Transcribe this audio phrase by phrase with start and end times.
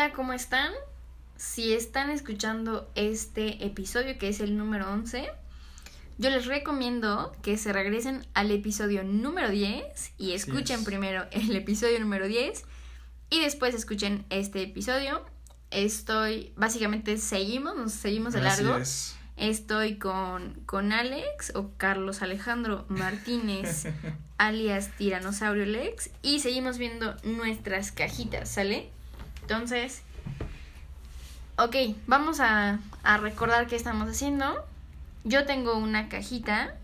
[0.00, 0.72] Hola, ¿cómo están?
[1.36, 5.28] Si están escuchando este episodio, que es el número 11,
[6.16, 12.00] yo les recomiendo que se regresen al episodio número 10 y escuchen primero el episodio
[12.00, 12.64] número 10
[13.28, 15.22] y después escuchen este episodio.
[15.70, 18.78] Estoy, básicamente seguimos, nos seguimos de largo.
[19.36, 23.84] Estoy con, con Alex o Carlos Alejandro Martínez,
[24.38, 28.92] alias Tiranosaurio Lex, y seguimos viendo nuestras cajitas, ¿sale?
[29.50, 30.02] Entonces,
[31.56, 31.74] ok,
[32.06, 34.64] vamos a, a recordar qué estamos haciendo.
[35.24, 36.76] Yo tengo una cajita.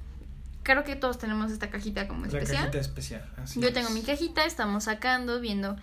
[0.65, 2.55] Creo que todos tenemos esta cajita como especial.
[2.55, 3.25] La cajita especial.
[3.55, 5.77] Yo tengo mi cajita, estamos sacando, viendo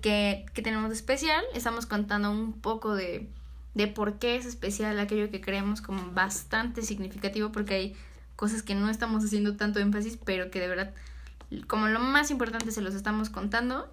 [0.00, 1.44] qué, qué tenemos de especial.
[1.52, 3.28] Estamos contando un poco de,
[3.74, 7.96] de por qué es especial aquello que creemos como bastante significativo, porque hay
[8.36, 10.94] cosas que no estamos haciendo tanto énfasis, pero que de verdad,
[11.66, 13.86] como lo más importante, se los estamos contando.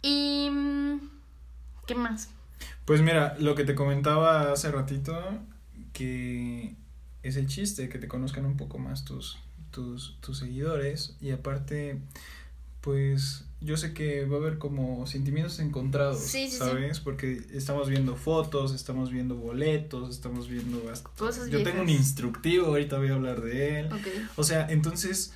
[0.00, 0.48] Y...
[1.90, 2.28] ¿Qué más?
[2.84, 5.20] Pues mira, lo que te comentaba hace ratito,
[5.92, 6.76] que
[7.24, 9.38] es el chiste, que te conozcan un poco más tus,
[9.72, 11.98] tus, tus seguidores y aparte,
[12.80, 17.00] pues yo sé que va a haber como sentimientos encontrados, ¿sabes?
[17.00, 20.80] Porque estamos viendo fotos, estamos viendo boletos, estamos viendo...
[21.16, 23.88] Cosas yo tengo un instructivo, ahorita voy a hablar de él.
[24.36, 25.32] O sea, entonces...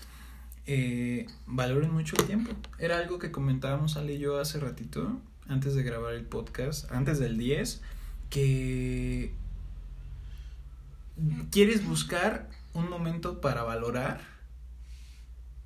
[0.67, 2.51] Eh, valoren mucho el tiempo.
[2.79, 7.19] Era algo que comentábamos Ale y yo hace ratito, antes de grabar el podcast, antes
[7.19, 7.81] del 10,
[8.31, 9.33] que
[11.51, 14.21] quieres buscar un momento para valorar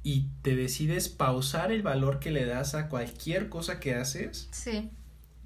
[0.02, 4.48] y te decides pausar el valor que le das a cualquier cosa que haces.
[4.52, 4.90] Sí.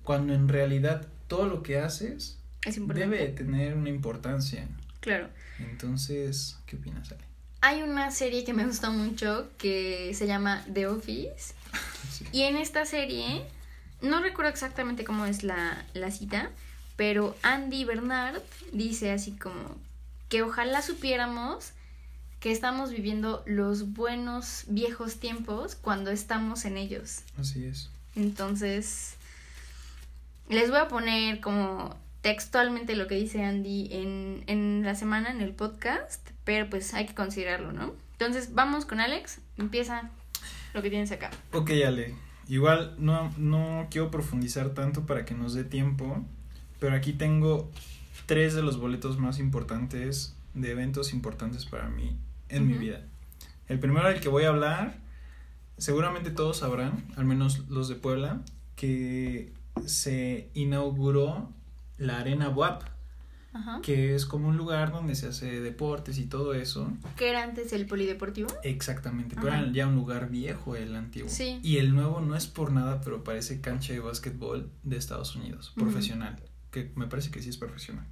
[0.03, 4.69] Cuando en realidad todo lo que haces debe tener una importancia.
[5.01, 5.29] Claro.
[5.59, 7.25] Entonces, ¿qué opinas, Ale?
[7.61, 11.55] Hay una serie que me gusta mucho que se llama The Office.
[12.33, 13.43] Y en esta serie,
[14.03, 16.51] no recuerdo exactamente cómo es la, la cita,
[16.97, 18.41] pero Andy Bernard
[18.73, 19.77] dice así como
[20.29, 21.73] que ojalá supiéramos
[22.41, 27.21] que estamos viviendo los buenos viejos tiempos cuando estamos en ellos.
[27.39, 27.89] Así es.
[28.17, 29.15] Entonces,
[30.49, 35.41] les voy a poner como textualmente lo que dice Andy en, en la semana en
[35.41, 37.95] el podcast, pero pues hay que considerarlo, ¿no?
[38.13, 40.11] Entonces, vamos con Alex, empieza
[40.75, 41.31] lo que tienes acá.
[41.53, 42.15] Ok, Ale.
[42.49, 46.25] Igual no, no quiero profundizar tanto para que nos dé tiempo,
[46.81, 47.71] pero aquí tengo
[48.27, 52.17] tres de los boletos más importantes de eventos importantes para mí
[52.49, 53.03] en mi vida.
[53.69, 54.99] El primero del que voy a hablar,
[55.79, 58.43] seguramente todos sabrán, al menos los de Puebla,
[58.77, 59.53] que
[59.87, 61.51] se inauguró
[61.97, 62.83] la Arena WAP,
[63.83, 66.91] que es como un lugar donde se hace deportes y todo eso.
[67.17, 68.49] ¿Que era antes el polideportivo?
[68.63, 71.29] Exactamente, pero era ya un lugar viejo el antiguo.
[71.29, 71.61] Sí.
[71.63, 75.73] Y el nuevo no es por nada, pero parece cancha de básquetbol de Estados Unidos,
[75.77, 76.37] profesional
[76.71, 78.07] que me parece que sí es profesional.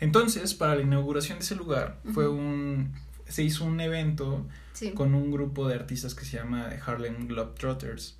[0.00, 2.94] Entonces, para la inauguración de ese lugar, fue un
[3.28, 4.46] se hizo un evento
[4.94, 8.18] con un grupo de artistas que se llama Harlem Globetrotters.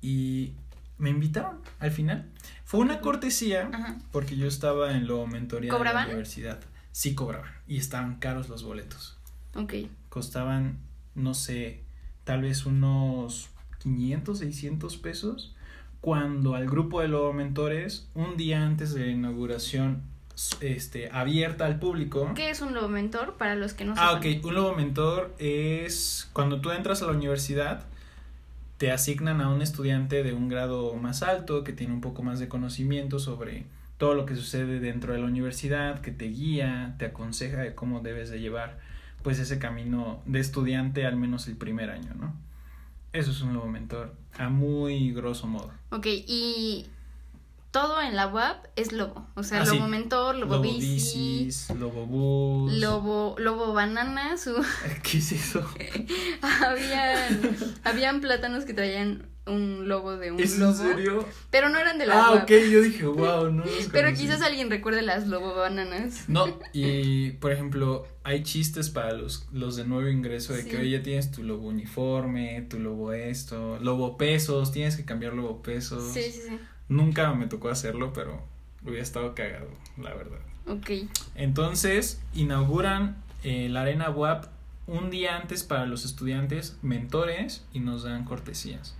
[0.00, 0.52] Y
[0.98, 2.30] me invitaron al final.
[2.64, 3.70] Fue una cortesía
[4.12, 6.60] porque yo estaba en lo mentoría de la universidad.
[6.92, 9.16] Sí cobraban y estaban caros los boletos.
[9.54, 9.74] Ok.
[10.08, 10.78] Costaban,
[11.14, 11.82] no sé,
[12.24, 15.54] tal vez unos 500, 600 pesos
[16.00, 20.02] cuando al grupo de Lobo Mentores, un día antes de la inauguración
[20.60, 22.32] este, abierta al público.
[22.34, 24.34] ¿Qué es un Lobo Mentor para los que no ah, saben?
[24.34, 24.44] Ah, ok.
[24.44, 27.86] Un Lobo Mentor es cuando tú entras a la universidad,
[28.78, 32.38] te asignan a un estudiante de un grado más alto, que tiene un poco más
[32.38, 33.66] de conocimiento sobre
[33.98, 38.00] todo lo que sucede dentro de la universidad, que te guía, te aconseja de cómo
[38.00, 38.78] debes de llevar
[39.22, 42.34] pues ese camino de estudiante al menos el primer año, ¿no?
[43.12, 45.72] Eso es un lobo mentor, a muy grosso modo.
[45.90, 46.86] Ok, y
[47.70, 49.26] todo en la web es lobo.
[49.34, 52.72] O sea, ah, lobo mentor, lobo, lobo bicis, lobo bus.
[52.72, 54.36] Lobo, lobo banana.
[54.36, 54.54] Su...
[55.02, 55.68] ¿Qué es eso?
[56.66, 60.72] habían, habían plátanos que traían un logo de un ¿Es lobo.
[60.72, 61.28] en serio?
[61.50, 65.02] Pero no eran de la Ah, ok, yo dije, wow, no Pero quizás alguien recuerde
[65.02, 66.24] las lobo bananas.
[66.28, 70.90] No, y por ejemplo, hay chistes para los, los de nuevo ingreso de que hoy
[70.90, 76.12] ya tienes tu lobo uniforme, tu lobo esto, lobo pesos, tienes que cambiar lobo pesos.
[76.12, 76.58] Sí, sí, sí.
[76.88, 78.42] Nunca me tocó hacerlo, pero
[78.84, 80.38] hubiera estado cagado, la verdad.
[80.66, 80.90] Ok.
[81.34, 84.46] Entonces, inauguran eh, la Arena WAP
[84.86, 88.96] un día antes para los estudiantes, mentores, y nos dan cortesías.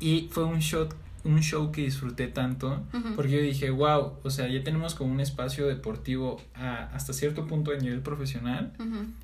[0.00, 0.88] Y fue un show,
[1.24, 2.82] un show que disfruté tanto,
[3.14, 7.70] porque yo dije, wow, o sea, ya tenemos como un espacio deportivo hasta cierto punto
[7.72, 8.72] de nivel profesional,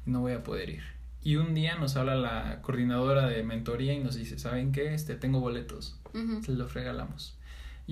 [0.04, 0.82] no voy a poder ir.
[1.24, 4.92] Y un día nos habla la coordinadora de mentoría y nos dice, ¿saben qué?
[4.92, 5.98] Este, tengo boletos,
[6.44, 7.34] se los regalamos.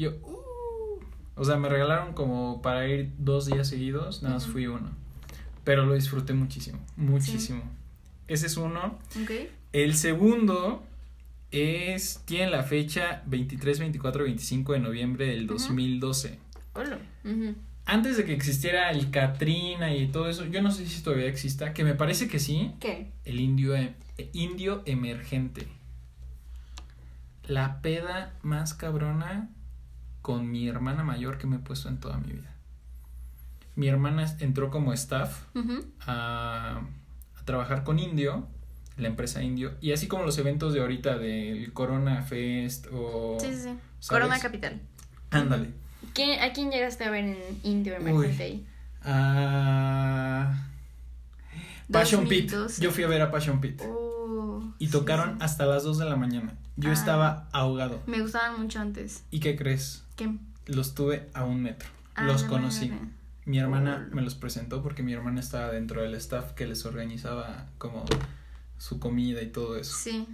[0.00, 0.98] Y yo, uh,
[1.34, 4.90] O sea, me regalaron como para ir dos días seguidos, nada más fui uno.
[5.62, 7.62] Pero lo disfruté muchísimo, muchísimo.
[8.26, 8.98] Ese es uno.
[9.22, 9.30] Ok.
[9.74, 10.82] El segundo
[11.50, 16.38] es, tiene la fecha 23, 24, 25 de noviembre del 2012.
[16.72, 16.98] Hola.
[17.84, 21.74] Antes de que existiera el Katrina y todo eso, yo no sé si todavía exista,
[21.74, 22.72] que me parece que sí.
[22.80, 23.10] ¿Qué?
[23.26, 23.94] El indio, e-
[24.32, 25.68] indio emergente.
[27.46, 29.50] La peda más cabrona
[30.22, 32.54] con mi hermana mayor que me he puesto en toda mi vida.
[33.76, 35.44] Mi hermana entró como staff
[36.06, 36.80] a,
[37.36, 38.46] a trabajar con Indio,
[38.96, 43.38] la empresa Indio, y así como los eventos de ahorita del Corona Fest o...
[43.40, 44.08] Sí, sí, sí.
[44.08, 44.80] Corona Capital.
[45.30, 45.70] Ándale.
[46.14, 48.66] ¿Quién, ¿A quién llegaste a ver en Indio Emergente ahí?
[49.02, 50.66] Ah,
[51.90, 52.50] Passion Pit.
[52.50, 52.82] 2012.
[52.82, 53.80] Yo fui a ver a Passion Pit.
[53.84, 55.44] Oh, Y sí, tocaron sí.
[55.44, 56.54] hasta las 2 de la mañana.
[56.80, 56.94] Yo Ah.
[56.94, 58.02] estaba ahogado.
[58.06, 59.24] Me gustaban mucho antes.
[59.30, 60.04] ¿Y qué crees?
[60.16, 60.34] ¿Qué?
[60.66, 61.88] Los tuve a un metro.
[62.14, 62.92] Ah, los conocí.
[63.46, 67.66] Mi hermana me los presentó porque mi hermana estaba dentro del staff que les organizaba
[67.78, 68.04] como
[68.78, 69.96] su comida y todo eso.
[69.96, 70.26] Sí.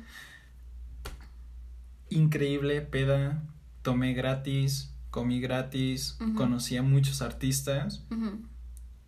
[2.10, 3.42] Increíble peda.
[3.82, 8.02] Tomé gratis, comí gratis, conocí a muchos artistas.
[8.10, 8.40] Ujú.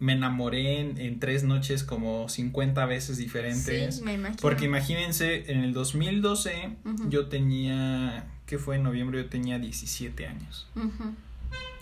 [0.00, 3.96] Me enamoré en, en tres noches como 50 veces diferentes.
[3.96, 4.38] Sí, me imagino.
[4.40, 7.10] Porque imagínense, en el 2012 Ujú.
[7.10, 9.22] yo tenía, ¿qué fue en noviembre?
[9.22, 10.68] Yo tenía 17 años.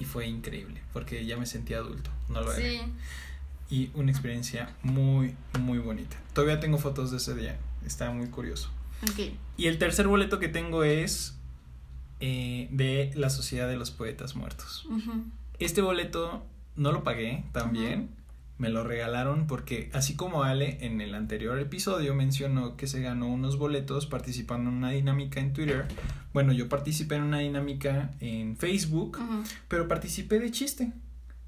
[0.00, 2.62] Y fue increíble, porque ya me sentía adulto, no lo era.
[2.68, 2.80] Sí.
[3.68, 6.16] Y una experiencia muy, muy bonita.
[6.32, 8.70] Todavía tengo fotos de ese día, está muy curioso.
[9.58, 11.36] Y el tercer boleto que tengo es
[12.20, 14.86] eh, de la Sociedad de los Poetas Muertos.
[15.58, 16.46] Este boleto
[16.76, 18.11] no lo pagué también.
[18.58, 23.28] Me lo regalaron porque así como Ale en el anterior episodio mencionó que se ganó
[23.28, 25.87] unos boletos participando en una dinámica en Twitter.
[26.32, 29.19] Bueno, yo participé en una dinámica en Facebook,
[29.69, 30.93] pero participé de chiste.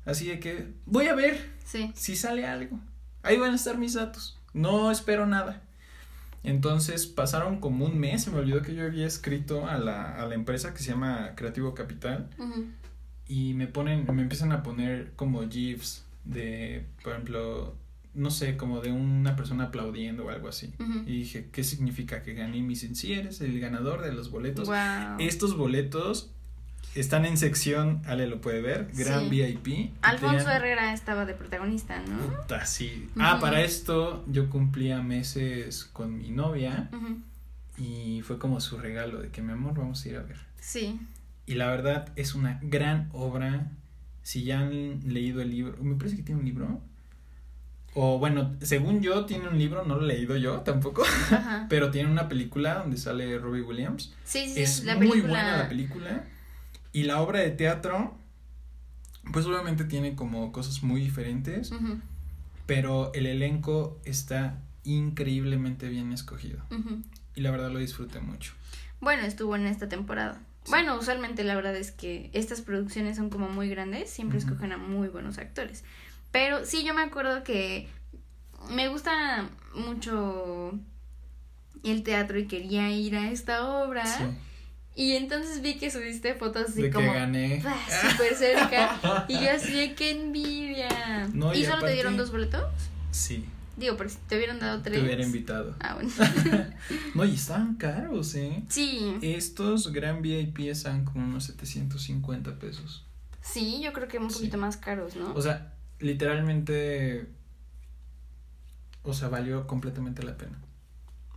[0.05, 1.91] Así de que voy a ver Sí.
[1.95, 2.79] si sale algo.
[3.23, 4.39] Ahí van a estar mis datos.
[4.53, 5.63] No espero nada.
[6.45, 10.27] Entonces pasaron como un mes, se me olvidó que yo había escrito a la, a
[10.27, 12.67] la empresa que se llama Creativo Capital Ujú.
[13.29, 17.75] Y me ponen, me empiezan a poner como GIFs de, por ejemplo,
[18.15, 20.73] no sé, como de una persona aplaudiendo o algo así.
[21.07, 22.57] Y dije, ¿qué significa que gané?
[22.59, 24.67] Y me dicen, sí, eres el ganador de los boletos.
[24.67, 25.19] Wow.
[25.19, 26.31] Estos boletos
[26.95, 29.29] están en sección, Ale lo puede ver, Gran Sí.
[29.31, 29.93] VIP.
[30.03, 32.19] Alfonso tenían- Herrera estaba de protagonista, ¿no?
[32.41, 33.09] Puta, sí.
[33.19, 36.91] Ah, para esto yo cumplía meses con mi novia
[37.77, 40.39] y fue como su regalo de que mi amor vamos a ir a ver.
[40.61, 40.99] Sí.
[41.49, 43.73] Y la verdad es una gran obra.
[44.23, 46.83] Si ya han leído el libro, me parece que tiene un libro.
[47.95, 51.65] O bueno, según yo tiene un libro, no lo he leído yo tampoco, Ajá.
[51.71, 54.13] pero tiene una película donde sale Robbie Williams.
[54.25, 55.33] Sí, sí, es la muy película.
[55.33, 56.25] buena la película.
[56.93, 58.15] Y la obra de teatro,
[59.33, 61.73] pues obviamente tiene como cosas muy diferentes,
[62.67, 66.63] pero el elenco está increíblemente bien escogido.
[67.35, 68.53] Y la verdad lo disfruté mucho.
[69.01, 70.43] Bueno, estuvo en esta temporada.
[70.71, 74.77] Bueno, usualmente la verdad es que estas producciones son como muy grandes, siempre escogen a
[74.77, 75.85] muy buenos actores.
[76.33, 77.89] Pero sí, yo me acuerdo que
[78.71, 80.73] me gusta mucho
[81.85, 84.05] el teatro y quería ir a esta obra.
[84.07, 84.25] Sí.
[84.95, 87.63] Y entonces vi que subiste fotos así de como que gané.
[88.11, 89.25] súper cerca.
[89.29, 91.29] y yo así de qué envidia.
[91.33, 92.65] No, ¿Y, y solo aparte- te dieron dos boletos?
[93.13, 93.45] Sí,
[93.79, 94.99] Digo, porque si te hubieran dado tres.
[94.99, 95.77] te hubiera invitado.
[95.81, 96.11] Ah, bueno.
[97.15, 98.65] No, y estaban caros, ¿eh?
[98.69, 103.05] sí, Estos gran VIP están como unos 750 pesos.
[103.41, 104.37] sí, yo creo que un Sí.
[104.39, 105.33] poquito más caros, ¿no?
[105.35, 107.29] O sea, literalmente.
[109.03, 110.59] O sea, valió completamente la pena.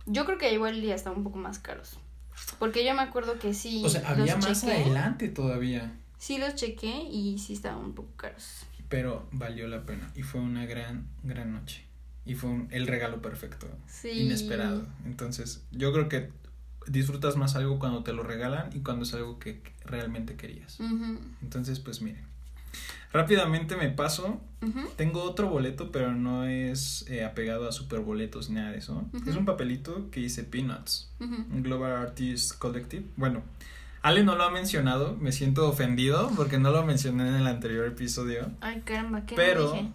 [0.06, 1.98] Yo creo que igual ya estaban un poco más caros.
[2.58, 3.82] Porque yo me acuerdo que sí.
[3.84, 4.72] O sea, había los más chequé.
[4.74, 5.92] adelante todavía.
[6.18, 8.64] Sí, los chequé y sí estaban un poco caros.
[8.88, 10.10] Pero valió la pena.
[10.16, 11.84] Y fue una gran, gran noche.
[12.24, 13.66] Y fue un- el regalo perfecto.
[13.88, 14.10] Sí.
[14.10, 14.86] Inesperado.
[15.04, 16.30] Entonces, yo creo que
[16.86, 20.78] disfrutas más algo cuando te lo regalan y cuando es algo que realmente querías.
[21.42, 22.24] Entonces, pues miren.
[23.12, 24.40] Rápidamente me paso.
[24.96, 29.04] Tengo otro boleto, pero no es eh, apegado a super boletos ni nada de eso.
[29.26, 33.04] Es un papelito que dice Peanuts, un Global Artists Collective.
[33.16, 33.42] Bueno,
[34.02, 37.86] Ale no lo ha mencionado, me siento ofendido porque no lo mencioné en el anterior
[37.86, 38.50] episodio.
[38.60, 39.92] Ay, caramba, ¿qué Pero no dije?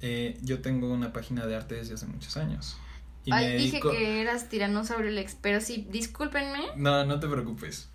[0.00, 2.76] Eh, yo tengo una página de arte desde hace muchos años.
[3.24, 3.90] Y Ay, dije dedico...
[3.90, 6.68] que eras tiranosaurio Lex, pero sí, discúlpenme.
[6.76, 7.90] No, no te preocupes.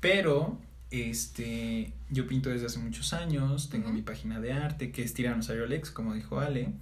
[0.00, 0.58] Pero,
[0.90, 5.66] este, yo pinto desde hace muchos años, tengo mi página de arte, que es Tiranosaurio
[5.66, 6.72] Lex, como dijo Ale.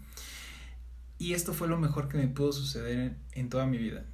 [1.18, 4.04] Y esto fue lo mejor que me pudo suceder en, toda mi vida.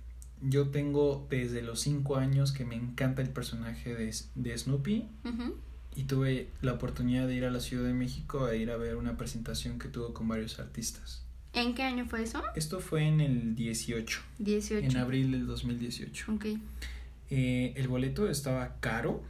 [0.41, 5.57] Yo tengo desde los 5 años que me encanta el personaje de, de Snoopy Ujú.
[5.97, 8.97] Y tuve la oportunidad de ir a la Ciudad de México a ir a ver
[8.97, 11.23] una presentación que tuvo con varios artistas.
[11.53, 12.43] ¿En qué año fue eso?
[12.57, 14.21] Esto fue en el 18.
[14.39, 14.87] 18.
[14.87, 16.33] En abril del 2018.
[16.33, 16.47] Ok.
[17.31, 19.23] Eh, el boleto estaba caro,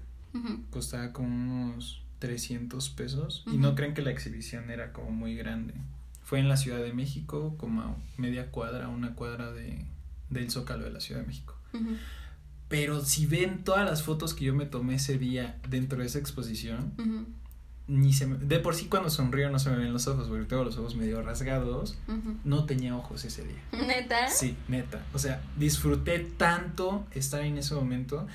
[0.71, 5.75] costaba como unos 300 pesos y no creen que la exhibición era como muy grande.
[6.23, 9.85] Fue en la Ciudad de México, como a media cuadra, una cuadra de,
[10.31, 11.55] del Zócalo de la Ciudad de México.
[12.69, 16.19] Pero si ven todas las fotos que yo me tomé ese día dentro de esa
[16.19, 16.93] exposición,
[17.87, 20.65] ni se de por sí cuando sonrío no se me ven los ojos, porque tengo
[20.65, 21.99] los ojos medio rasgados,
[22.45, 23.63] no tenía ojos ese día.
[23.87, 24.29] ¿Neta?
[24.31, 25.05] Sí, neta.
[25.13, 28.27] O sea, disfruté tanto estar en ese momento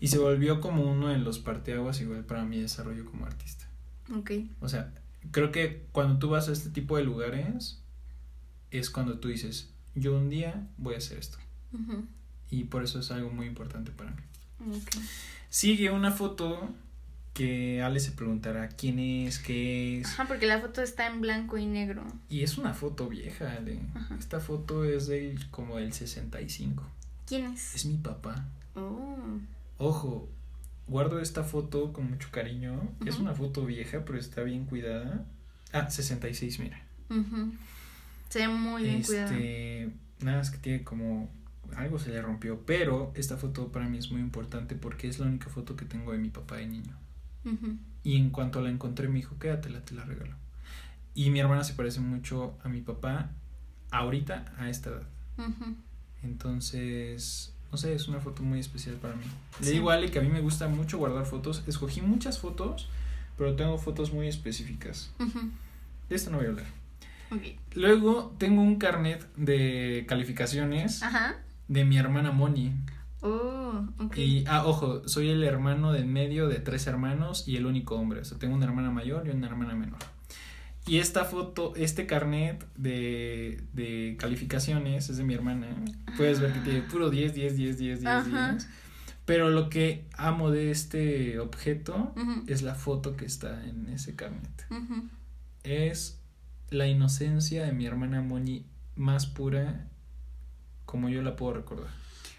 [0.00, 3.66] y se volvió como uno de los parteaguas igual para mi desarrollo como artista.
[4.14, 4.32] Ok.
[4.60, 4.92] O sea,
[5.30, 7.82] creo que cuando tú vas a este tipo de lugares
[8.70, 11.38] es cuando tú dices, yo un día voy a hacer esto.
[12.50, 14.22] Y por eso es algo muy importante para mí.
[14.60, 15.02] Okay.
[15.50, 16.68] Sigue una foto
[17.38, 20.06] que Ale se preguntará quién es, qué es.
[20.06, 22.02] Ajá, porque la foto está en blanco y negro.
[22.28, 23.78] Y es una foto vieja, Ale.
[24.18, 26.82] Esta foto es del como del 65.
[27.26, 27.74] ¿Quién es?
[27.76, 28.48] Es mi papá.
[28.74, 29.16] Oh.
[29.78, 30.28] Ojo,
[30.88, 32.80] guardo esta foto con mucho cariño.
[33.06, 35.24] Es una foto vieja, pero está bien cuidada.
[35.72, 36.82] Ah, 66, mira.
[38.30, 39.30] Se ve muy bien cuidada.
[39.30, 39.90] Este,
[40.20, 41.30] nada más que tiene como
[41.76, 45.26] algo se le rompió, pero esta foto para mí es muy importante porque es la
[45.26, 46.96] única foto que tengo de mi papá de niño.
[48.02, 50.34] Y en cuanto la encontré, me dijo, quédatela, te la regalo.
[51.14, 53.30] Y mi hermana se parece mucho a mi papá
[53.90, 55.06] ahorita, a esta edad.
[56.22, 59.24] Entonces, no sé, es una foto muy especial para mí.
[59.60, 61.62] Le digo a Ale que a mí me gusta mucho guardar fotos.
[61.66, 62.88] Escogí muchas fotos,
[63.36, 65.10] pero tengo fotos muy específicas.
[66.08, 66.66] De esto no voy a hablar.
[67.74, 71.02] Luego tengo un carnet de calificaciones
[71.68, 72.74] de mi hermana Moni.
[73.20, 73.84] Oh,
[74.16, 78.20] Y, ah, ojo, soy el hermano del medio de tres hermanos y el único hombre.
[78.20, 79.98] O sea, tengo una hermana mayor y una hermana menor.
[80.86, 85.66] Y esta foto, este carnet de, de calificaciones es de mi hermana.
[86.16, 88.68] Puedes ver que tiene puro 10, 10, 10, 10, 10, 10.
[89.26, 92.14] Pero lo que amo de este objeto
[92.46, 94.66] es la foto que está en ese carnet.
[95.64, 96.22] Es
[96.70, 98.64] la inocencia de mi hermana Moni
[98.96, 99.86] más pura
[100.88, 101.90] como yo la puedo recordar.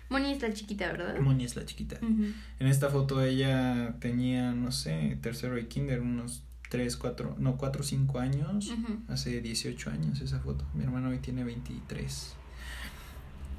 [0.10, 1.20] Moni es la chiquita, ¿verdad?
[1.20, 2.00] Moni es la chiquita.
[2.02, 2.34] En
[2.68, 7.84] esta foto ella tenía, no sé, tercero de kinder, unos 3, 4, no, 4 o
[7.84, 8.74] 5 años.
[9.08, 10.66] Hace 18 años esa foto.
[10.74, 12.34] Mi hermano hoy tiene 23.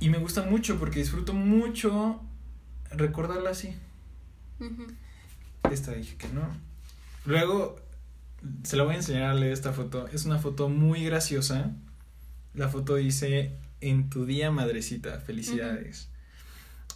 [0.00, 2.20] Y me gusta mucho porque disfruto mucho
[2.90, 3.76] recordarla así.
[5.70, 6.48] Esta dije que no.
[7.26, 7.78] Luego,
[8.64, 10.08] se la voy a enseñar a leer esta foto.
[10.08, 11.76] Es una foto muy graciosa.
[12.54, 16.10] La foto dice, en tu día, madrecita, felicidades.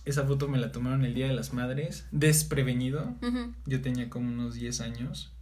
[0.05, 3.15] Esa foto me la tomaron el Día de las Madres, desprevenido.
[3.65, 5.33] Yo tenía como unos 10 años.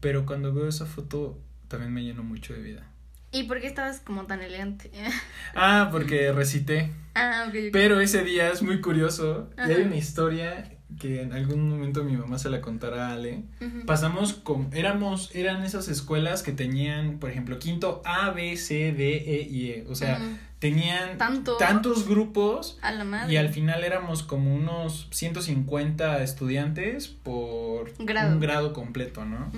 [0.00, 1.38] Pero cuando veo esa foto
[1.68, 2.90] también me llenó mucho de vida.
[3.32, 4.90] ¿Y por qué estabas como tan elegante?
[5.54, 6.90] ah, porque recité.
[7.14, 7.70] Ah, ok.
[7.72, 9.50] Pero ese día es muy curioso.
[9.56, 13.44] Y hay una historia que en algún momento mi mamá se la contará a Ale.
[13.86, 19.16] Pasamos con, éramos, eran esas escuelas que tenían, por ejemplo, quinto A, B, C, D,
[19.16, 19.86] E y E.
[19.88, 20.20] O sea,
[20.58, 21.16] tenían
[21.58, 23.32] tantos grupos a la madre.
[23.32, 29.50] y al final éramos como unos 150 estudiantes por un grado completo, ¿no?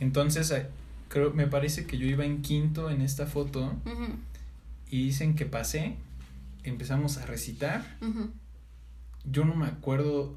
[0.00, 0.52] Entonces,
[1.08, 3.74] creo, me parece que yo iba en quinto en esta foto
[4.90, 5.94] y dicen que pasé,
[6.64, 7.96] empezamos a recitar.
[9.24, 10.36] Yo no me acuerdo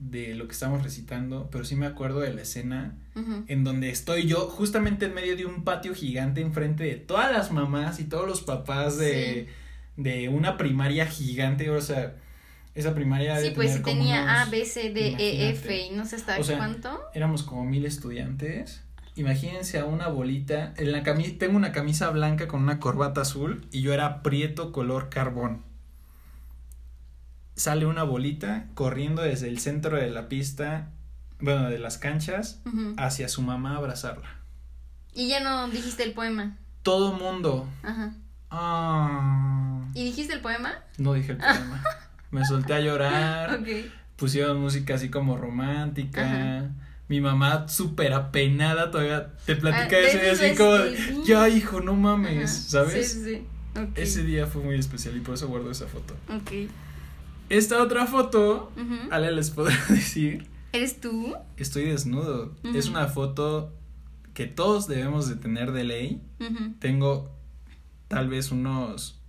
[0.00, 2.96] de lo que estamos recitando, pero sí me acuerdo de la escena
[3.48, 7.52] en donde estoy yo justamente en medio de un patio gigante enfrente de todas las
[7.52, 9.48] mamás y todos los papás de,
[9.98, 12.16] de una primaria gigante, o sea,
[12.74, 16.16] esa primaria Sí, pues si tenía A, B, C, D, E, F y no sé
[16.16, 16.98] hasta cuánto.
[17.12, 18.82] Éramos como mil estudiantes.
[19.16, 23.66] Imagínense a una bolita, en la camisa, tengo una camisa blanca con una corbata azul
[23.70, 25.69] y yo era prieto color carbón
[27.60, 30.88] sale una bolita corriendo desde el centro de la pista,
[31.40, 32.62] bueno, de las canchas,
[32.96, 34.38] hacia su mamá a abrazarla.
[35.12, 36.56] Y ya no dijiste el poema.
[36.82, 37.68] Todo mundo.
[37.82, 38.14] Ajá.
[38.48, 39.84] Ah.
[39.92, 40.72] ¿Y dijiste el poema?
[40.96, 41.82] No dije el poema.
[42.30, 43.60] Me solté a llorar.
[44.16, 46.70] Pusieron música así como romántica.
[47.08, 52.50] Mi mamá súper apenada todavía te platica ah, ese así como, ya hijo, no mames,
[52.50, 53.12] ¿sabes?
[53.12, 53.46] Sí, sí.
[53.96, 56.14] Ese día fue muy especial y por eso guardo esa foto.
[56.28, 56.70] Ok.
[57.50, 58.72] Esta otra foto,
[59.10, 60.46] Ale les puedo decir.
[60.72, 61.34] ¿Eres tú?
[61.56, 62.54] Estoy desnudo.
[62.74, 63.74] Es una foto
[64.34, 66.22] que todos debemos de tener de ley.
[66.78, 67.30] Tengo
[68.08, 69.20] tal vez unos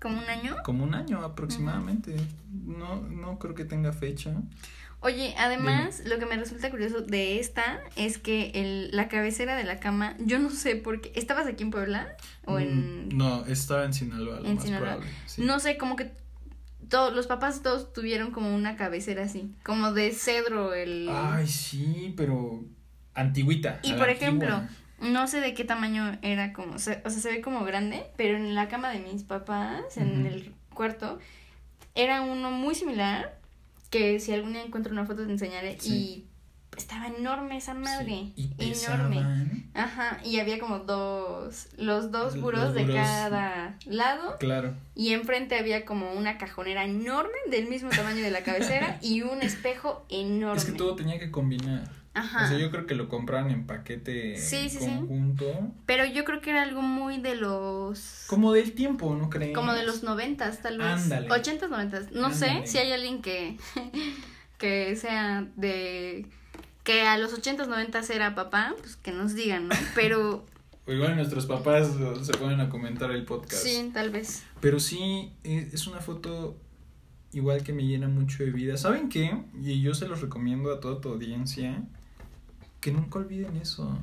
[0.00, 0.56] ¿Como un año?
[0.64, 2.16] Como un año aproximadamente.
[2.50, 4.32] No, no creo que tenga fecha.
[5.00, 9.64] Oye, además, lo que me resulta curioso de esta es que el, la cabecera de
[9.64, 11.10] la cama, yo no sé por qué.
[11.14, 12.16] ¿Estabas aquí en Puebla?
[12.44, 13.08] ¿O en.?
[13.08, 14.88] Mm, no, estaba en Sinaloa, lo en más Sinaloa.
[14.92, 15.12] probable.
[15.26, 15.42] sí.
[15.42, 16.12] No sé, como que
[16.90, 21.08] todos los papás todos tuvieron como una cabecera así, como de cedro el...
[21.10, 22.62] Ay, sí, pero
[23.14, 23.80] antigüita.
[23.82, 24.12] y por antigua.
[24.12, 24.62] ejemplo,
[25.00, 28.54] no sé de qué tamaño era como, o sea, se ve como grande, pero en
[28.54, 31.18] la cama de mis papás, en el cuarto,
[31.94, 33.38] era uno muy similar,
[33.90, 35.92] que si algún día encuentro una foto te enseñaré, Sí.
[35.92, 36.29] y
[36.76, 39.66] estaba enorme esa madre, Sí, y enorme.
[39.74, 44.36] Ajá, y había como dos, los dos Los burós de cada lado.
[44.38, 44.74] Claro.
[44.94, 49.42] Y enfrente había como una cajonera enorme del mismo tamaño de la cabecera y un
[49.42, 50.58] espejo enorme.
[50.58, 51.88] Es que todo tenía que combinar.
[52.12, 52.44] Ajá.
[52.44, 54.86] O sea, yo creo que lo compraron en paquete Sí, sí, sí.
[54.86, 55.46] conjunto.
[55.86, 58.24] Pero yo creo que era algo muy de los...
[58.26, 59.54] Como del tiempo, ¿no crees?
[59.54, 60.88] Como de los noventas, tal vez.
[60.88, 61.30] Ándale.
[61.30, 62.10] Ochentas, noventas.
[62.10, 63.56] No sé si hay alguien que,
[64.58, 66.26] que sea de...
[66.84, 69.74] Que a los ochentas, noventas era papá, pues que nos digan, ¿no?
[69.94, 70.46] Pero
[70.86, 71.90] O igual nuestros papás
[72.22, 73.62] se ponen a comentar el podcast.
[73.62, 74.42] sí, tal vez.
[74.60, 76.56] Pero sí, es, es una foto
[77.32, 78.76] igual que me llena mucho de vida.
[78.76, 79.42] ¿Saben qué?
[79.62, 81.82] Y yo se los recomiendo a toda tu audiencia.
[82.80, 83.96] Que nunca olviden eso.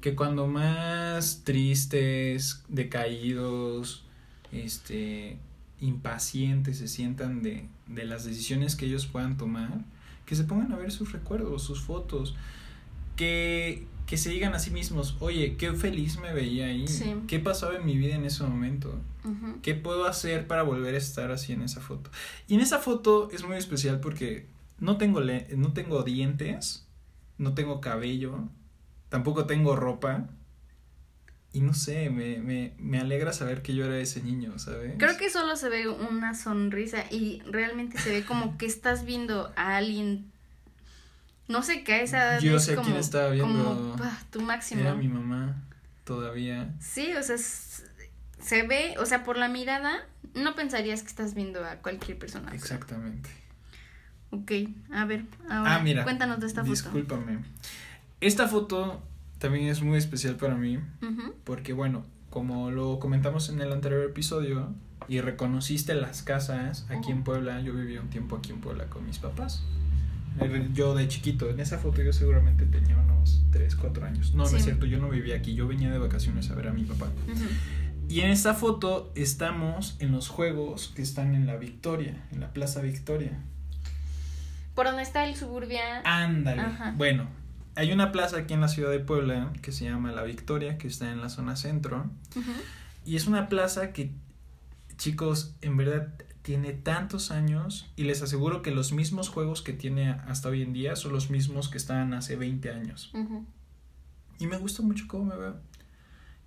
[0.00, 4.04] Que cuando más tristes, decaídos,
[4.52, 5.38] este,
[5.80, 9.80] impacientes se sientan de, de las decisiones que ellos puedan tomar,
[10.26, 12.34] que se pongan a ver sus recuerdos, sus fotos,
[13.16, 17.14] que, que se digan a sí mismos, oye, qué feliz me veía ahí, Sí.
[17.28, 19.60] qué pasaba en mi vida en ese momento, Ujú.
[19.62, 22.10] qué puedo hacer para volver a estar así en esa foto.
[22.48, 24.46] Y en esa foto es muy especial porque
[24.80, 26.86] no tengo, le no tengo dientes,
[27.38, 28.38] no tengo cabello,
[29.08, 30.28] tampoco tengo ropa.
[31.54, 34.94] Y no sé, me, me, me alegra saber que yo era ese niño, ¿sabes?
[34.98, 39.52] Creo que solo se ve una sonrisa y realmente se ve como que estás viendo
[39.56, 40.30] a alguien.
[41.46, 43.46] No sé, que a esa edad Yo es sé a como, quién estaba viendo.
[43.64, 44.80] como pa, tu máximo.
[44.80, 45.62] Era mi mamá
[46.02, 46.74] todavía.
[46.80, 51.64] Sí, o sea, se ve, o sea, por la mirada, no pensarías que estás viendo
[51.64, 52.52] a cualquier persona.
[52.52, 53.30] Exactamente.
[54.30, 54.50] Ok,
[54.92, 56.02] a ver, ahora Ah, mira.
[56.02, 56.72] cuéntanos de esta foto.
[56.72, 57.44] Discúlpame.
[58.20, 59.06] Esta foto
[59.38, 60.78] también es muy especial para mí.
[61.44, 64.72] Porque bueno, como lo comentamos en el anterior episodio
[65.08, 69.06] y reconociste las casas aquí en Puebla, yo viví un tiempo aquí en Puebla con
[69.06, 69.62] mis papás.
[70.40, 74.34] Eh, Yo de chiquito, en esa foto yo seguramente tenía unos 3, 4 años.
[74.34, 76.72] No, no es cierto, yo no vivía aquí, yo venía de vacaciones a ver a
[76.72, 77.08] mi papá.
[78.08, 82.52] Y en esta foto estamos en los juegos que están en la Victoria, en la
[82.52, 83.38] Plaza Victoria.
[84.74, 86.02] Por donde está el suburbia.
[86.04, 86.60] Ándale.
[86.60, 86.94] Ajá.
[86.96, 87.28] Bueno,
[87.76, 90.88] hay una plaza aquí en la ciudad de Puebla que se llama La Victoria, que
[90.88, 92.10] está en la zona centro.
[93.04, 94.12] Y es una plaza que,
[94.96, 100.10] chicos, en verdad tiene tantos años y les aseguro que los mismos juegos que tiene
[100.10, 103.12] hasta hoy en día son los mismos que estaban hace 20 años.
[104.38, 105.56] Y me gusta mucho cómo me veo.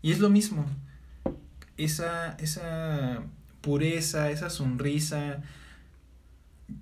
[0.02, 0.66] Y es lo mismo.
[1.78, 3.24] Esa, esa
[3.62, 5.42] pureza, esa sonrisa.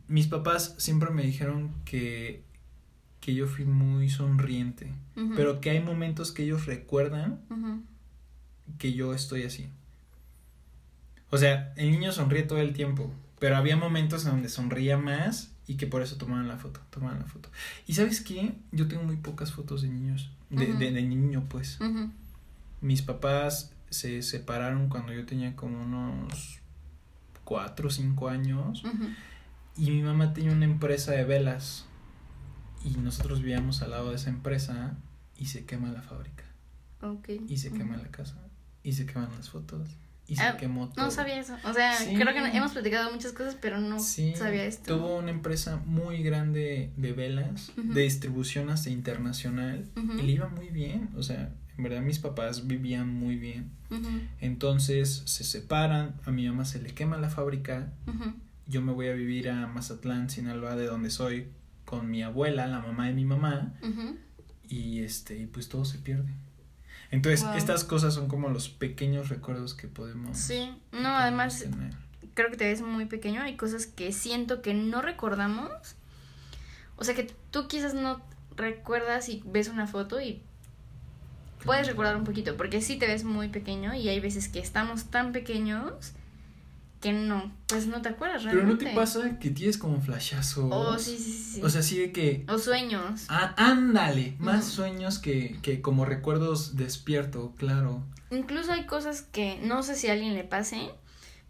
[0.08, 2.45] Mis papás siempre me dijeron que,
[3.26, 4.94] que yo fui muy sonriente.
[5.36, 7.40] Pero que hay momentos que ellos recuerdan
[8.78, 9.68] que yo estoy así.
[11.32, 15.52] O sea, el niño sonríe todo el tiempo, pero había momentos en donde sonría más
[15.66, 17.50] y que por eso tomaban la foto, tomaban la foto.
[17.88, 18.54] ¿Y sabes qué?
[18.72, 21.80] Yo tengo muy pocas fotos de niños, de, de, de niño pues.
[22.82, 26.60] Mis papás se separaron cuando yo tenía como unos
[27.44, 28.84] cuatro o cinco años
[29.76, 31.88] y mi mamá tenía una empresa de velas
[32.86, 34.96] y nosotros vivíamos al lado de esa empresa
[35.38, 36.44] y se quema la fábrica.
[37.50, 38.38] Y se quema la casa.
[38.84, 39.90] Y se queman las fotos.
[40.28, 41.06] Y se Ah, quemó todo.
[41.06, 41.56] No sabía eso.
[41.66, 42.16] O sea, Sí.
[42.16, 44.98] creo que hemos platicado muchas cosas, pero no Sí, sabía esto.
[44.98, 49.86] Tuvo una empresa muy grande de velas, de distribución hasta internacional.
[49.96, 50.14] Ujú.
[50.18, 51.10] Y le iba muy bien.
[51.16, 53.70] O sea, en verdad mis papás vivían muy bien.
[54.42, 56.16] Entonces se separan.
[56.26, 57.94] A mi mamá se le quema la fábrica.
[58.68, 61.50] Yo me voy a vivir a Mazatlán, Sinaloa, de donde soy,
[61.86, 63.74] con mi abuela, la mamá de mi mamá.
[63.82, 64.18] Ujú.
[64.68, 66.32] Y este, y pues todo se pierde.
[67.12, 67.54] Entonces, Wow.
[67.56, 70.38] estas cosas son como los pequeños recuerdos que podemos.
[70.38, 71.94] Sí, no, podemos además tener.
[72.34, 73.42] creo que te ves muy pequeño.
[73.42, 75.72] Hay cosas que siento que no recordamos.
[76.98, 78.22] O sea, que tú quizás no
[78.58, 80.42] recuerdas y ves una foto y
[81.64, 85.06] puedes recordar un poquito, porque sí te ves muy pequeño y hay veces que estamos
[85.06, 86.14] tan pequeños
[87.02, 88.86] que no, pues no te acuerdas Pero realmente.
[88.86, 90.66] no te pasa que tienes como flashazos.
[90.72, 91.62] Oh, sí, sí, sí.
[91.64, 92.46] O sea, sí de que.
[92.50, 93.26] o sueños.
[93.30, 94.36] Ah, ándale.
[94.40, 98.04] Más sueños que, que como recuerdos despierto, claro.
[98.32, 100.90] Incluso hay cosas que no sé si a alguien le pase,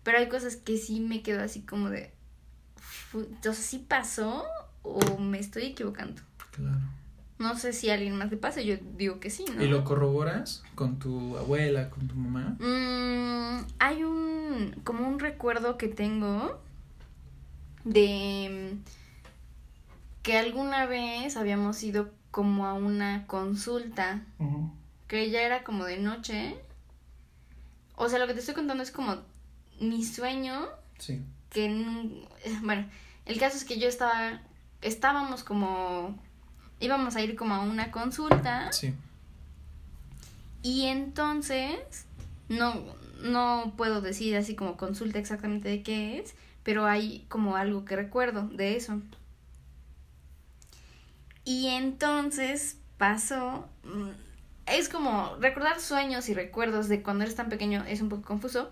[0.03, 2.13] Pero hay cosas que sí me quedo así como de.
[3.13, 4.43] Entonces, ¿sí pasó
[4.83, 6.21] o me estoy equivocando?
[6.51, 6.81] Claro.
[7.37, 9.61] No sé si a alguien más le pasa, yo digo que sí, ¿no?
[9.61, 12.55] ¿Y lo corroboras con tu abuela, con tu mamá?
[12.59, 16.61] Mm, hay un, como un recuerdo que tengo
[17.83, 18.77] de
[20.23, 24.23] que alguna vez habíamos ido como a una consulta,
[25.07, 26.57] que ya era como de noche.
[27.95, 29.17] O sea, lo que te estoy contando es como
[29.79, 30.67] mi sueño.
[30.97, 31.23] Sí.
[31.49, 31.69] Que,
[32.63, 32.87] bueno,
[33.25, 34.41] el caso es que yo estaba,
[34.81, 36.17] estábamos como
[36.79, 38.71] íbamos a ir como a una consulta.
[38.71, 38.93] Sí.
[40.61, 42.05] Y entonces,
[42.49, 42.73] no,
[43.21, 47.95] no puedo decir así como consulta exactamente de qué es, pero hay como algo que
[47.95, 49.01] recuerdo de eso.
[51.43, 54.09] Y entonces pasó, mm,
[54.65, 58.71] es como recordar sueños y recuerdos de cuando eres tan pequeño es un poco confuso,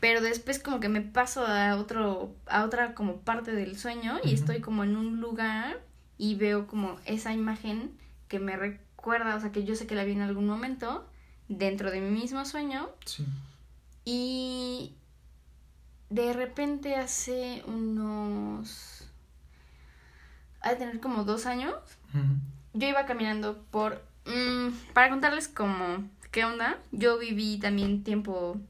[0.00, 4.32] pero después como que me paso a otro, a otra como parte del sueño y
[4.32, 5.82] estoy como en un lugar
[6.20, 7.90] y veo como esa imagen
[8.28, 11.08] que me recuerda, o sea, que yo sé que la vi en algún momento
[11.48, 12.90] dentro de mi mismo sueño.
[13.06, 13.24] Sí.
[14.04, 14.92] Y
[16.10, 19.08] de repente hace unos...
[20.60, 21.74] Ha de tener como dos años.
[22.74, 24.04] Yo iba caminando por...
[24.26, 26.78] Mm, para contarles como qué onda.
[26.92, 28.60] Yo viví también tiempo...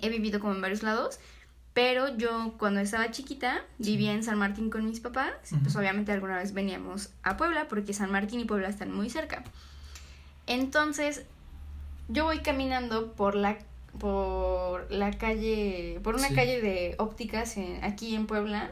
[0.00, 1.20] He vivido como en varios lados.
[1.74, 5.32] Pero yo cuando estaba chiquita vivía en San Martín con mis papás,
[5.62, 9.42] pues obviamente alguna vez veníamos a Puebla porque San Martín y Puebla están muy cerca.
[10.46, 11.24] Entonces,
[12.08, 13.58] yo voy caminando por la
[13.98, 18.70] por la calle, por una calle de ópticas aquí en Puebla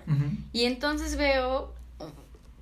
[0.52, 1.74] y entonces veo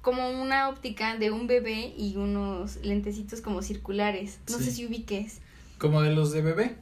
[0.03, 4.39] como una óptica de un bebé y unos lentecitos como circulares.
[4.49, 5.41] No sé si ubiques.
[5.79, 6.77] Como de los de bebé,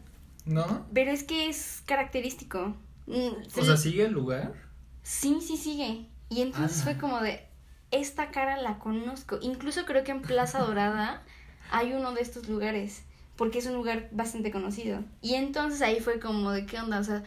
[0.45, 0.87] ¿no?
[0.95, 2.75] Pero es que es característico.
[3.07, 4.55] Mm, o sea, ¿sigue el lugar?
[5.03, 6.07] Sí, sí sigue.
[6.29, 7.47] Y entonces fue como de,
[7.90, 9.38] esta cara la conozco.
[9.40, 11.23] Incluso creo que en Plaza Dorada
[11.71, 13.03] hay uno de estos lugares,
[13.37, 15.05] porque es un lugar bastante conocido.
[15.23, 16.99] Y entonces ahí fue como de, ¿qué onda?
[16.99, 17.23] O sea,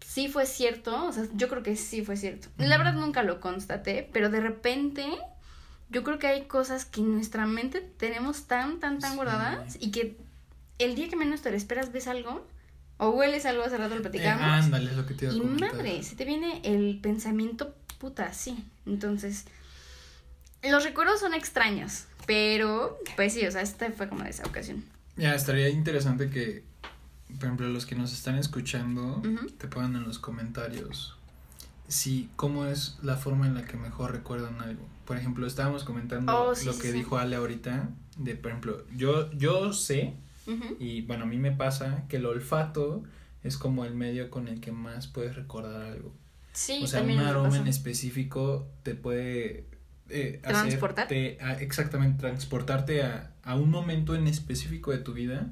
[0.00, 2.48] sí fue cierto, o sea, yo creo que sí fue cierto.
[2.58, 5.06] La verdad nunca lo constaté, pero de repente
[5.90, 9.90] yo creo que hay cosas que en nuestra mente tenemos tan, tan, tan guardadas y
[9.90, 10.16] que
[10.78, 12.46] el día que menos te lo esperas ves algo
[12.98, 14.42] o hueles algo, hace rato lo platicamos.
[14.42, 17.74] Eh, ándale, es lo que te iba a Y madre, se te viene el pensamiento
[17.98, 18.64] puta, sí.
[18.86, 19.44] Entonces,
[20.62, 24.84] los recuerdos son extraños, pero pues sí, o sea, esta fue como de esa ocasión.
[25.16, 26.64] Ya, estaría interesante que,
[27.36, 29.22] por ejemplo, los que nos están escuchando
[29.58, 31.16] te pongan en los comentarios
[31.92, 34.88] si cómo es la forma en la que mejor recuerdan algo.
[35.04, 39.72] Por ejemplo, estábamos comentando oh, lo que dijo Ale ahorita, de por ejemplo, yo, yo
[39.72, 40.14] sé
[40.78, 43.04] y bueno, a mí me pasa que el olfato
[43.42, 46.14] es como el medio con el que más puedes recordar algo.
[46.52, 49.66] Sí, o sea, un aroma en específico te puede
[50.10, 51.38] eh, transportarte.
[51.60, 55.50] exactamente, transportarte a, a, un momento en específico de tu vida.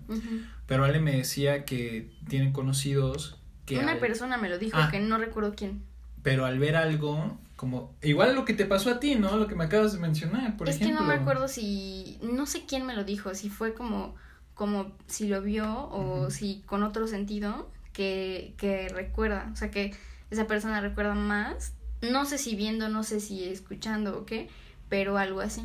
[0.66, 3.78] Pero Ale me decía que tiene conocidos que...
[3.78, 4.88] Una persona me lo dijo, ah.
[4.90, 5.82] que no recuerdo quién.
[6.22, 9.36] Pero al ver algo, como igual lo que te pasó a ti, ¿no?
[9.36, 10.88] Lo que me acabas de mencionar, por ejemplo.
[10.88, 14.16] Es que no me acuerdo si, no sé quién me lo dijo, si fue como
[14.60, 19.94] como si lo vio o si con otro sentido que, que recuerda, o sea que
[20.30, 24.50] esa persona recuerda más, no sé si viendo, no sé si escuchando o qué,
[24.90, 25.62] pero algo así.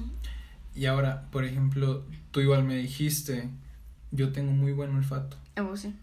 [0.74, 3.50] Y ahora, por ejemplo, tú igual me dijiste,
[4.12, 5.36] yo tengo muy buen olfato.
[5.58, 5.94] Oh, sí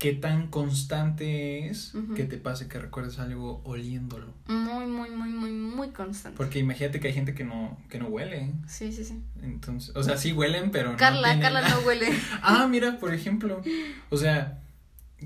[0.00, 4.32] qué tan constante es que te pase que recuerdes algo oliéndolo.
[4.46, 6.38] Muy, muy, muy, muy, muy constante.
[6.38, 8.50] Porque imagínate que hay gente que no, que no huele.
[8.66, 9.22] Sí, sí, sí.
[9.42, 12.08] Entonces, o sea, sí huelen, pero Carla, no Carla no huele.
[12.42, 13.60] ah, mira, por ejemplo,
[14.08, 14.62] o sea,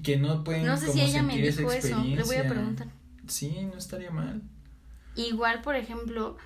[0.03, 2.89] que no pueden No sé si ella me dijo eso, le voy a preguntar.
[3.29, 4.43] Sí, no estaría mal.
[5.15, 6.37] Igual, por ejemplo,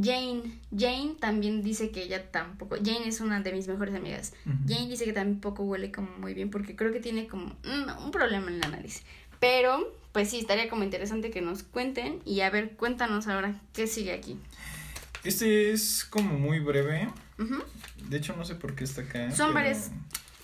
[0.00, 4.34] Jane, Jane también dice que ella tampoco, Jane es una de mis mejores amigas.
[4.66, 8.48] Jane dice que tampoco huele como muy bien porque creo que tiene como un, problema
[8.48, 9.02] en la nariz.
[9.40, 13.86] Pero, pues sí, estaría como interesante que nos cuenten y a ver, cuéntanos ahora qué
[13.86, 14.38] sigue aquí.
[15.24, 17.08] Este es como muy breve.
[18.08, 19.30] De hecho, no sé por qué está acá.
[19.34, 19.90] Son varias.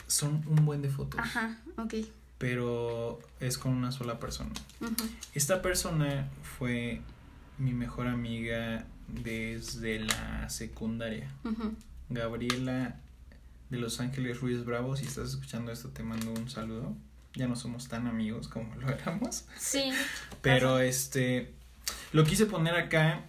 [0.07, 1.21] Son un buen de fotos.
[1.21, 1.95] Ajá, ok.
[2.39, 4.51] Pero es con una sola persona.
[5.35, 7.01] Esta persona fue
[7.59, 11.31] mi mejor amiga desde la secundaria.
[12.09, 12.97] Gabriela
[13.71, 16.95] de Los Ángeles Ruiz Bravo, si estás escuchando esto te mando un saludo.
[17.35, 19.45] Ya no somos tan amigos como lo éramos.
[19.59, 19.91] Sí.
[20.43, 21.55] Pero este
[22.13, 23.23] lo quise poner acá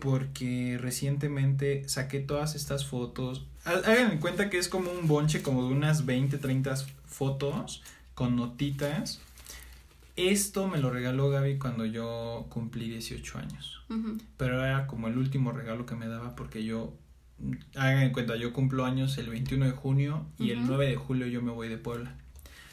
[0.00, 3.46] porque recientemente saqué todas estas fotos.
[3.64, 7.82] Hagan en cuenta que es como un bonche como de unas 20, 30 fotos
[8.14, 9.20] con notitas.
[10.16, 13.82] Esto me lo regaló Gaby cuando yo cumplí 18 años.
[14.36, 16.94] Pero era como el último regalo que me daba porque yo,
[17.76, 20.68] hagan en cuenta, yo cumplo años el 21 de junio y el Ujú.
[20.68, 22.14] 9 de julio yo me voy de Puebla.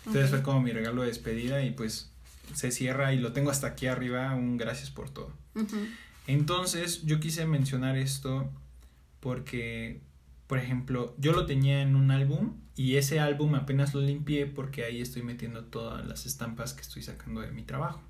[0.06, 2.12] Entonces fue como mi regalo de despedida y pues
[2.54, 5.32] se cierra y lo tengo hasta aquí arriba, un gracias por todo.
[6.28, 8.50] Entonces yo quise mencionar esto
[9.20, 10.02] porque,
[10.48, 14.84] por ejemplo, yo lo tenía en un álbum y ese álbum apenas lo limpié porque
[14.84, 18.02] ahí estoy metiendo todas las estampas que estoy sacando de mi trabajo.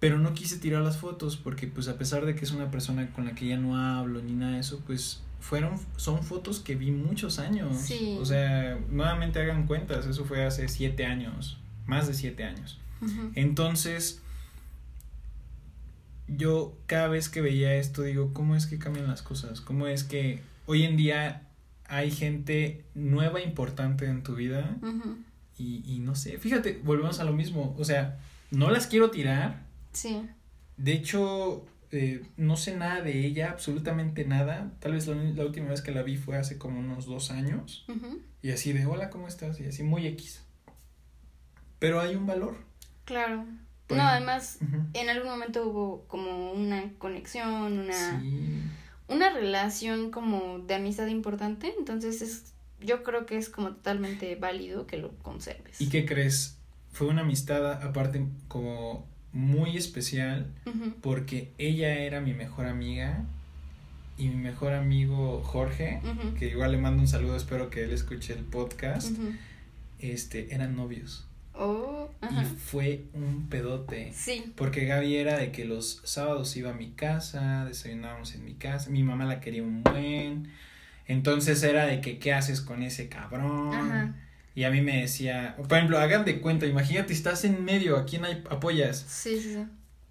[0.00, 3.10] Pero no quise tirar las fotos porque pues a pesar de que es una persona
[3.12, 6.76] con la que ya no hablo ni nada de eso, pues fueron son fotos que
[6.76, 7.76] vi muchos años.
[7.76, 8.16] Sí.
[8.20, 12.78] O sea, nuevamente hagan cuentas, eso fue hace siete años, más de siete años.
[13.34, 14.22] Entonces,
[16.26, 19.60] yo cada vez que veía esto digo, ¿cómo es que cambian las cosas?
[19.60, 21.47] ¿Cómo es que hoy en día
[21.88, 24.76] hay gente nueva importante en tu vida?
[25.56, 28.20] Y, y no sé, fíjate, volvemos a lo mismo, o sea,
[28.50, 30.22] no las quiero tirar, Sí.
[30.76, 35.68] de hecho, eh, no sé nada de ella, absolutamente nada, tal vez la, la última
[35.70, 37.84] vez que la vi fue hace como unos dos años,
[38.42, 39.58] y así de, hola, ¿cómo estás?
[39.60, 40.42] Y así muy X.
[41.80, 42.56] Pero hay un valor.
[43.04, 43.44] Claro.
[43.90, 44.58] No, además,
[44.92, 48.60] en algún momento hubo como una conexión, una, Sí.
[49.08, 54.86] Una relación como de amistad importante, entonces es, yo creo que es como totalmente válido
[54.86, 55.80] que lo conserves.
[55.80, 56.58] ¿Y qué crees?
[56.92, 60.52] Fue una amistad aparte como muy especial
[61.02, 63.24] porque ella era mi mejor amiga
[64.16, 66.00] y mi mejor amigo Jorge,
[66.38, 69.16] que igual le mando un saludo, espero que él escuche el podcast,
[70.00, 71.26] este, eran novios.
[71.54, 71.97] Oh,
[72.28, 72.42] ajá.
[72.42, 74.12] y fue un pedote.
[74.14, 74.52] Sí.
[74.56, 78.90] Porque Gaby era de que los sábados iba a mi casa, desayunábamos en mi casa,
[78.90, 80.48] mi mamá la quería un buen,
[81.06, 83.74] entonces era de que, ¿qué haces con ese cabrón?
[83.74, 84.14] Ajá.
[84.54, 88.04] Y a mí me decía, por ejemplo, hagan de cuenta, imagínate, estás en medio, ¿a
[88.04, 88.98] quién hay- apoyas?
[89.08, 89.64] Sí, sí, sí.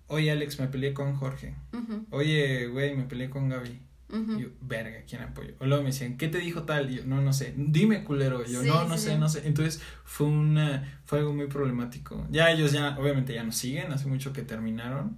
[0.08, 1.54] Oye, Alex, me peleé con Jorge.
[1.74, 2.06] Ujú.
[2.12, 3.78] Oye, güey, me peleé con Gaby.
[4.10, 4.40] Ujú.
[4.40, 5.54] Y yo, verga, ¿quién apoyo?
[5.60, 6.90] O luego me decían, ¿qué te dijo tal?
[6.90, 7.54] Y yo, no, no sé.
[7.58, 8.44] Dime, culero.
[8.46, 9.46] Y yo, Sí, no, no sí, sé, no sé.
[9.48, 12.26] Entonces, fue una, fue algo muy problemático.
[12.32, 15.16] Ya ellos ya, obviamente ya no siguen, hace mucho que terminaron.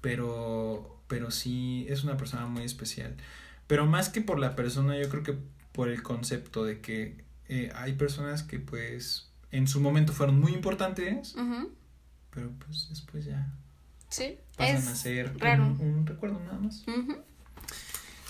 [0.00, 3.16] Pero, pero sí, es una persona muy especial.
[3.66, 5.36] Pero más que por la persona, yo creo que
[5.72, 10.52] por el concepto de que eh, hay personas que pues en su momento fueron muy
[10.52, 11.34] importantes,
[12.30, 13.52] pero pues después ya
[14.08, 14.36] Sí.
[14.56, 15.64] pasan es a ser raro.
[15.66, 16.84] un, un recuerdo nada más.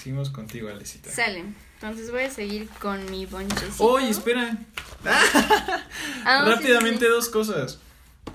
[0.03, 1.11] Seguimos contigo, Alecita.
[1.13, 1.45] Sale.
[1.75, 3.85] Entonces voy a seguir con mi bonchecito.
[3.85, 4.57] Oye, espera.
[6.25, 7.79] Ah, Rápidamente sí, dos cosas.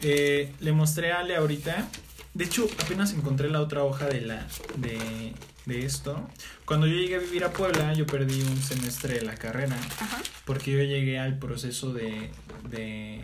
[0.01, 1.87] Eh, le mostré a Ale ahorita.
[2.33, 5.33] De hecho, apenas encontré la otra hoja de la de,
[5.65, 6.29] de esto.
[6.65, 9.75] Cuando yo llegué a vivir a Puebla, yo perdí un semestre de la carrera.
[9.99, 10.21] Ajá.
[10.45, 12.29] porque yo llegué al proceso de
[12.69, 13.23] de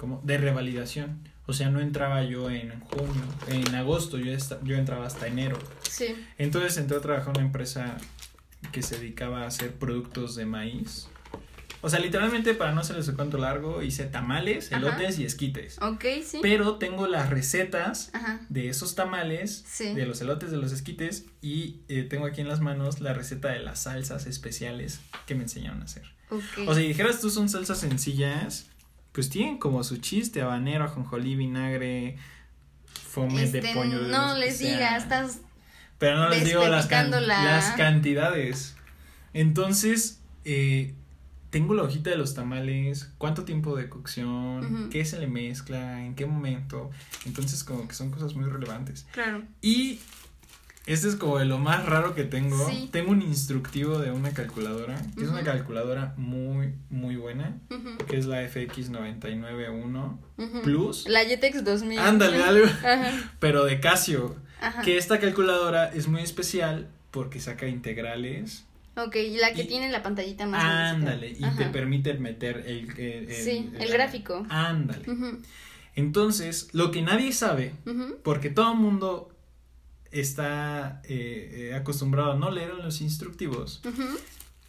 [0.00, 0.20] ¿cómo?
[0.24, 1.28] de revalidación.
[1.46, 5.58] O sea, no entraba yo en junio, en agosto, yo, esta- yo entraba hasta enero.
[5.90, 6.16] Sí.
[6.38, 7.96] Entonces entré a trabajar en una empresa
[8.72, 11.08] que se dedicaba a hacer productos de maíz.
[11.82, 14.78] O sea, literalmente, para no hacerles el cuento largo, hice tamales, Ajá.
[14.78, 15.76] elotes y esquites.
[15.82, 16.38] Ok, sí.
[16.40, 18.40] Pero tengo las recetas Ajá.
[18.48, 19.92] de esos tamales, Sí.
[19.92, 23.48] de los elotes, de los esquites, y eh, tengo aquí en las manos la receta
[23.48, 26.04] de las salsas especiales que me enseñaron a hacer.
[26.30, 28.70] O sea, si dijeras tú son salsas sencillas,
[29.14, 32.18] pues tienen como su chiste, habanero, ajonjolí, vinagre,
[33.08, 34.02] fomes de Este, pollo.
[34.02, 35.40] de no les digas, estás.
[35.98, 38.76] Pero no les digo las, can- las cantidades.
[39.32, 40.94] Entonces, eh,
[41.50, 46.14] tengo la hojita de los tamales, cuánto tiempo de cocción, qué se le mezcla, en
[46.16, 46.90] qué momento.
[47.26, 49.06] Entonces, como que son cosas muy relevantes.
[49.12, 49.42] Claro.
[49.62, 50.00] Y
[50.86, 52.68] este es como de lo más raro que tengo.
[52.68, 52.88] Sí.
[52.92, 57.58] Tengo un instructivo de una calculadora, que es una calculadora muy, muy buena,
[58.08, 60.62] que es la FX991 ujú.
[60.62, 61.06] Plus.
[61.08, 61.98] La Jetex 2000.
[61.98, 62.66] Ándale, algo,
[63.40, 64.36] pero de Casio.
[64.60, 64.82] Ajá.
[64.82, 68.64] Que esta calculadora es muy especial porque saca integrales.
[68.96, 70.62] Ok, y la que Y- tiene la pantallita más.
[70.64, 72.88] Ándale, y te permite meter el...
[72.98, 74.46] el- el- Sí, el la- gráfico.
[74.48, 75.04] Ándale.
[75.96, 77.74] Entonces, lo que nadie sabe,
[78.22, 79.30] porque todo el mundo
[80.20, 83.82] está eh, eh, acostumbrado a no leer los instructivos,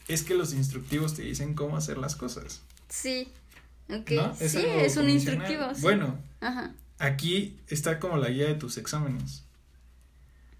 [0.08, 2.62] es que los instructivos te dicen cómo hacer las cosas.
[2.90, 3.28] Sí.
[3.90, 4.12] Ok.
[4.12, 4.36] ¿no?
[4.36, 5.74] Sí, es un instructivo.
[5.76, 5.82] sí.
[5.82, 6.74] Bueno, Ajá.
[6.98, 9.44] aquí está como la guía de tus exámenes.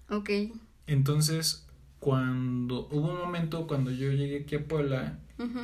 [0.08, 0.30] Ok.
[0.86, 1.66] Entonces,
[1.98, 5.18] cuando hubo un momento cuando yo llegué aquí a Puebla,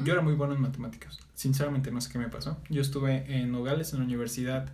[0.05, 1.19] yo era muy bueno en matemáticas.
[1.35, 2.59] Sinceramente no sé qué me pasó.
[2.69, 4.73] Yo estuve en Nogales, en la universidad,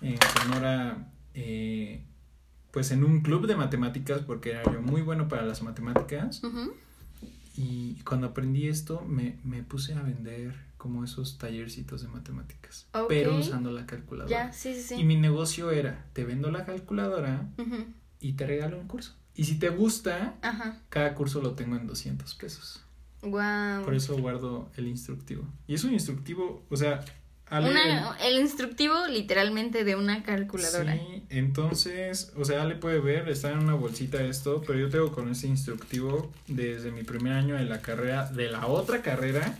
[0.00, 2.02] en Sonora, eh,
[2.78, 6.40] pues en un club de matemáticas, porque era yo muy bueno para las matemáticas.
[7.56, 13.36] Y cuando aprendí esto, me, me puse a vender como esos tallercitos de matemáticas, pero
[13.36, 14.30] usando la calculadora.
[14.30, 14.94] Ya, sí, sí, sí.
[14.94, 17.48] Y mi negocio era, te vendo la calculadora
[18.20, 19.16] y te regalo un curso.
[19.34, 20.78] Y si te gusta, Ajá.
[20.88, 22.84] cada curso lo tengo en 200 pesos.
[23.22, 23.84] Wow.
[23.84, 25.42] Por eso guardo el instructivo.
[25.66, 27.04] Y es un instructivo, o sea,
[27.50, 30.94] Ale, Una, el instructivo literalmente de una calculadora.
[30.94, 35.12] Sí, entonces, o sea, Ale puede ver, está en una bolsita esto, pero yo tengo
[35.12, 39.56] con ese instructivo desde mi primer año de la carrera, de la otra carrera,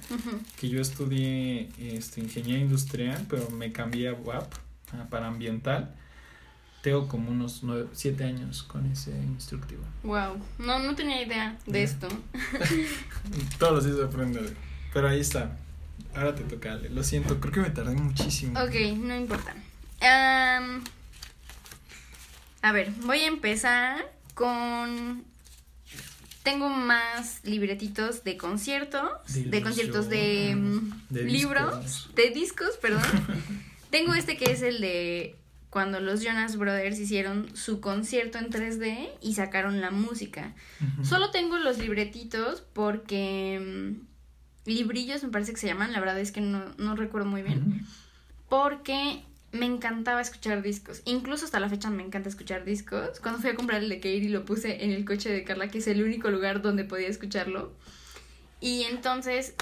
[0.61, 4.53] que yo estudié este, ingeniería industrial, pero me cambié a WAP
[5.09, 5.95] para ambiental.
[6.83, 9.83] Tengo como unos nueve, siete años con ese instructivo.
[10.05, 10.39] Wow.
[10.59, 12.07] No, no tenía idea de esto.
[13.59, 14.51] Todos los días Ale.
[14.93, 15.59] pero ahí está.
[16.15, 16.91] Ahora te toca, Ale.
[16.91, 18.59] Lo siento, creo que me tardé muchísimo.
[18.61, 19.55] Ok, no importa.
[22.63, 25.25] A ver, voy a empezar con...
[26.43, 30.57] Tengo más libretitos de conciertos, de, De conciertos de,
[31.11, 32.15] de libros, discos.
[32.15, 33.03] de discos, perdón.
[33.91, 35.37] Tengo este que es el de
[35.69, 40.55] cuando los Jonas Brothers hicieron su concierto en 3D y sacaron la música.
[41.03, 43.95] Solo tengo los libretitos porque...
[44.69, 47.87] librillos me parece que se llaman, la verdad es que no, no recuerdo muy bien
[48.49, 51.03] porque me encantaba escuchar discos.
[51.05, 53.21] Incluso hasta la fecha me encanta escuchar discos.
[53.21, 55.79] Cuando fui a comprar el de Katie lo puse en el coche de Carla, que
[55.79, 57.73] es el único lugar donde podía escucharlo.
[58.61, 59.55] Y entonces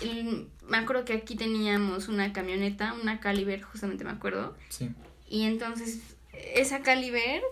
[0.66, 4.56] me acuerdo que aquí teníamos una camioneta, una Caliber, justamente me acuerdo.
[4.70, 4.90] Sí.
[5.28, 6.00] Y entonces
[6.32, 7.42] esa Caliber,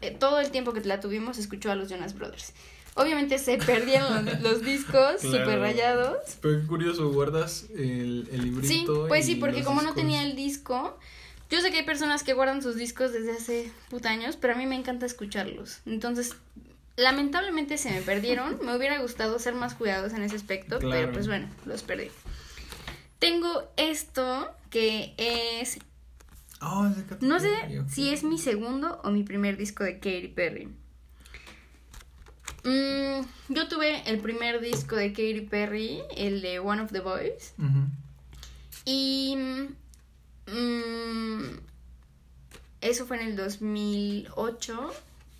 [0.00, 2.54] eh, todo el tiempo que la tuvimos, escuchó a los Jonas Brothers.
[2.98, 5.38] Obviamente se perdieron los, los discos Claro.
[5.38, 6.16] súper rayados.
[6.42, 8.68] Pero qué curioso, guardas el, el librito.
[8.68, 10.98] Sí, pues sí, porque como no tenía el disco,
[11.50, 14.56] yo sé que hay personas que guardan sus discos desde hace puta años, pero a
[14.56, 15.78] mí me encanta escucharlos.
[15.86, 16.34] Entonces,
[16.96, 18.58] lamentablemente se me perdieron.
[18.64, 21.00] Me hubiera gustado ser más cuidadosos en ese aspecto, Claro.
[21.00, 22.10] pero pues bueno, los perdí.
[23.18, 25.78] Tengo esto que es,
[26.60, 27.50] Oh, Katy no sé
[27.88, 30.68] si es mi segundo o mi primer disco de Katy Perry.
[32.68, 37.54] Mm, yo tuve el primer disco de Katy Perry, el de One of the Boys.
[38.84, 39.36] Y
[40.46, 41.58] mm,
[42.80, 44.92] eso fue en el 2008,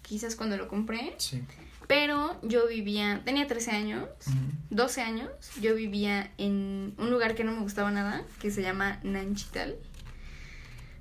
[0.03, 1.15] quizás cuando lo compré.
[1.19, 1.43] Sí.
[1.87, 4.37] Pero yo vivía, tenía 13 años, Ujú.
[4.71, 5.31] 12 años.
[5.61, 9.77] Yo vivía en un lugar que no me gustaba nada, que se llama Nanchital.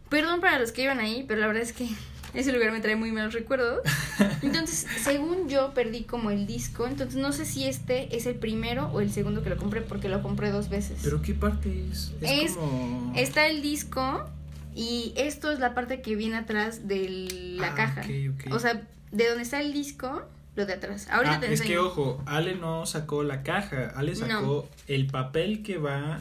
[0.10, 1.90] Perdón para los que iban ahí, pero la verdad es que
[2.34, 3.82] ese lugar me trae muy malos recuerdos.
[4.42, 6.88] Entonces, según yo, perdí como el disco.
[6.88, 10.10] Entonces, no sé si este es el primero o el segundo que lo compré, porque
[10.10, 11.00] lo compré dos veces.
[11.04, 12.12] ¿Pero qué parte es?
[12.22, 13.14] Es- como...
[13.16, 14.30] Está el disco
[14.76, 18.04] y esto es la parte que viene atrás de la Ah, caja.
[18.52, 20.24] O sea, de donde está el disco,
[20.56, 21.08] lo de atrás.
[21.10, 25.64] Ahorita Ah, te es que ojo, Ale no sacó la caja, Ale sacó el papel
[25.64, 26.20] que va,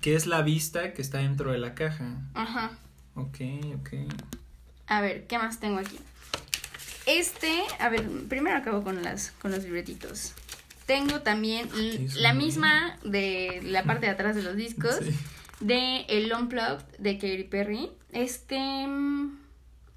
[0.00, 2.04] que es la vista que está dentro de la caja.
[2.34, 2.72] Ajá.
[3.16, 3.38] Ok,
[3.80, 3.88] ok.
[4.88, 5.98] A ver, ¿qué más tengo aquí?
[7.06, 10.32] Este, a ver, primero acabo con las con los libretitos.
[10.86, 11.68] Tengo también
[12.16, 15.14] la misma de la parte de atrás de los discos Sí.
[15.60, 17.90] de el Unplugged de Katy Perry.
[18.12, 19.38] Este mm,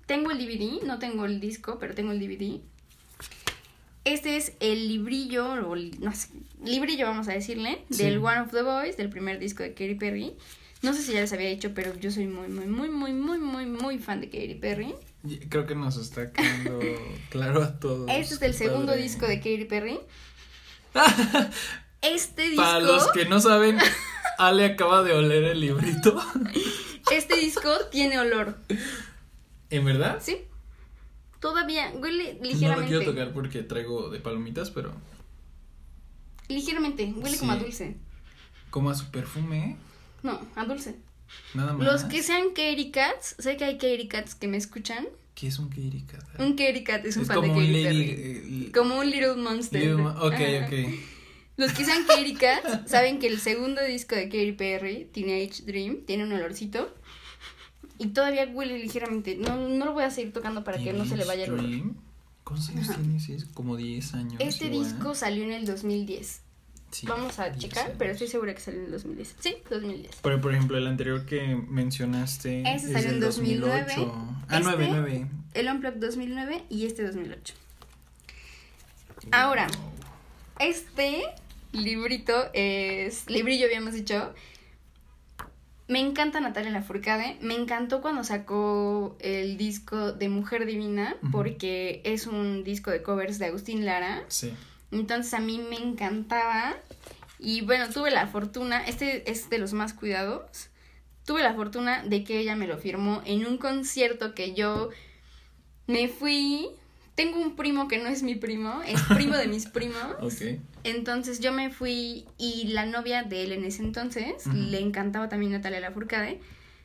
[0.06, 2.60] tengo el DVD, no tengo el disco, pero tengo el DVD.
[4.04, 6.30] Este es el librillo, o no sé,
[6.66, 8.04] librillo vamos a decirle, Sí.
[8.04, 10.34] del One of the Boys, del primer disco de Katy Perry.
[10.82, 13.40] No sé si ya les había dicho, pero yo soy muy, muy, muy, muy, muy,
[13.40, 14.96] muy, muy fan de Katy Perry.
[15.50, 16.80] Creo que nos está quedando
[17.30, 18.10] claro a todos.
[18.10, 19.04] Este es el segundo Padre.
[19.04, 20.00] disco de Katy Perry.
[22.02, 23.78] Este disco, Para los que no saben,
[24.40, 26.20] Ale acaba de oler el librito.
[27.12, 28.58] este disco tiene olor,
[29.70, 30.18] ¿En verdad?
[30.20, 30.38] ¿sí?
[31.40, 32.88] Todavía huele No lo ligeramente.
[32.90, 34.94] quiero tocar porque traigo de palomitas, pero
[36.48, 37.98] Ligeramente, huele como a dulce.
[38.72, 39.78] como a su perfume,
[40.24, 40.96] No, a dulce.
[41.54, 41.86] nada más.
[41.86, 45.08] Los que sean Katy Cats, sé que hay Katy Cats que me escuchan.
[45.36, 46.24] ¿Qué es un Katy Cat?
[46.40, 47.84] Un Katy Cat es un es fan como de un Katy.
[47.84, 48.66] Perry.
[48.68, 49.82] eh, Como un Little Monster.
[49.82, 50.68] Little ok, Ajá.
[50.68, 50.74] ok.
[51.58, 56.06] Los que sean Katy Cats saben que el segundo disco de Katy Perry, Teenage Dream,
[56.06, 56.94] tiene un olorcito.
[57.98, 59.36] Y todavía huele ligeramente.
[59.38, 61.66] No, no lo voy a seguir tocando para que no se le vaya el olor.
[62.44, 63.00] ¿Cuántos años Ajá.
[63.00, 63.20] tiene?
[63.20, 64.36] Sí, es como 10 años.
[64.40, 64.84] Este igual.
[64.84, 66.42] disco salió en el 2010.
[66.92, 67.96] Sí, Vamos a 10 checar, años.
[67.98, 69.36] pero estoy segura que salió en el 2010.
[69.40, 70.18] Sí, 2010.
[70.22, 72.62] Pero, por ejemplo, el anterior que mencionaste.
[72.62, 73.86] Ese es salió en del 2009.
[73.88, 74.14] 2008.
[74.50, 75.28] Ah, Este- 9, 9.
[75.54, 77.54] El Unplugged 2009 y este 2008.
[79.32, 79.68] Ahora,
[80.60, 81.24] este
[81.72, 83.30] librito es.
[83.30, 84.34] Librillo, habíamos dicho.
[85.88, 87.38] Me encanta Natalia Lafourcade.
[87.42, 93.40] Me encantó cuando sacó el disco de Mujer Divina, porque es un disco de covers
[93.40, 94.24] de Agustín Lara.
[94.30, 94.54] Sí.
[94.92, 96.76] Entonces a mí me encantaba.
[97.40, 100.70] Y bueno, tuve la fortuna, este es de los más cuidados,
[101.26, 104.90] tuve la fortuna de que ella me lo firmó en un concierto que yo
[105.88, 106.68] me fui.
[107.16, 110.16] Tengo un primo que no es mi primo, es primo de mis primos.
[110.22, 110.60] Ok.
[110.84, 115.52] Entonces yo me fui y la novia de él en ese entonces le encantaba también
[115.52, 116.40] Natalia Lafourcade.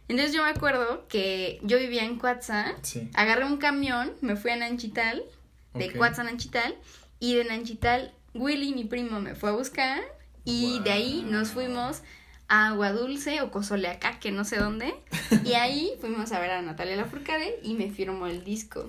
[0.09, 3.09] Entonces yo me acuerdo que yo vivía en Cuatza, Sí.
[3.15, 5.23] agarré un camión, me fui a Nanchital,
[5.75, 5.97] de Ok.
[5.97, 6.75] Cuatza a Nanchital,
[7.21, 10.03] y de Nanchital Willy, mi primo, me fue a buscar
[10.45, 12.03] y de ahí nos fuimos
[12.49, 14.95] a Agua Dulce o Cozoleacá, que no sé dónde,
[15.45, 18.89] y ahí fuimos a ver a Natalia Lafourcade y me firmó el disco.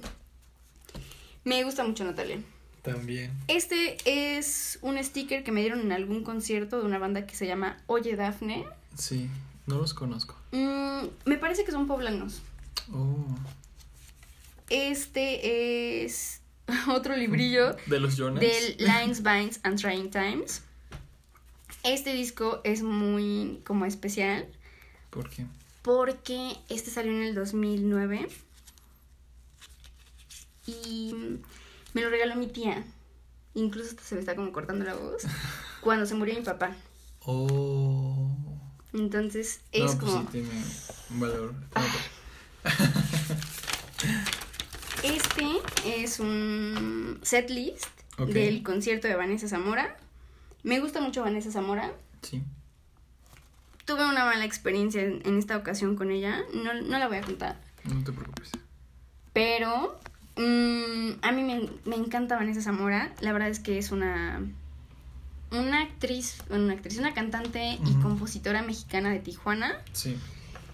[1.43, 2.39] Me gusta mucho Natalia.
[2.81, 3.31] También.
[3.47, 7.47] Este es un sticker que me dieron en algún concierto de una banda que se
[7.47, 8.65] llama Oye Dafne.
[8.97, 9.29] Sí,
[9.65, 10.35] no los conozco.
[10.51, 12.41] Mm, me parece que son poblanos.
[12.93, 13.25] Oh.
[14.69, 16.36] Este es
[16.89, 18.41] otro librillo ¿De los Jonas?
[18.41, 20.63] del Lines, Vines and Trying Times.
[21.83, 24.47] Este disco es muy como especial
[25.09, 25.45] ¿Por qué?
[25.81, 28.27] porque este salió en el 2009
[30.65, 31.15] y
[31.93, 32.83] me lo regaló mi tía.
[33.53, 35.23] Incluso se me está como cortando la voz
[35.81, 36.75] cuando se murió mi papá.
[37.21, 38.35] Oh.
[38.93, 40.63] Entonces es no, pues como sí tiene
[41.09, 41.53] un valor.
[45.07, 47.85] Este es un setlist
[48.17, 48.29] Ok.
[48.29, 49.95] del concierto de Vanessa Zamora.
[50.63, 51.91] Me gusta mucho Vanessa Zamora.
[52.23, 52.43] Sí.
[53.85, 56.41] Tuve una mala experiencia en, en esta ocasión con ella.
[56.53, 57.57] No, no la voy a contar.
[57.85, 58.51] No te preocupes.
[59.33, 59.97] Pero
[60.35, 63.13] mm, a mí me, me encanta Vanessa Zamora.
[63.21, 64.41] La verdad es que es una,
[65.51, 69.77] una actriz, bueno, una actriz, una cantante y compositora mexicana de Tijuana.
[69.93, 70.17] Sí.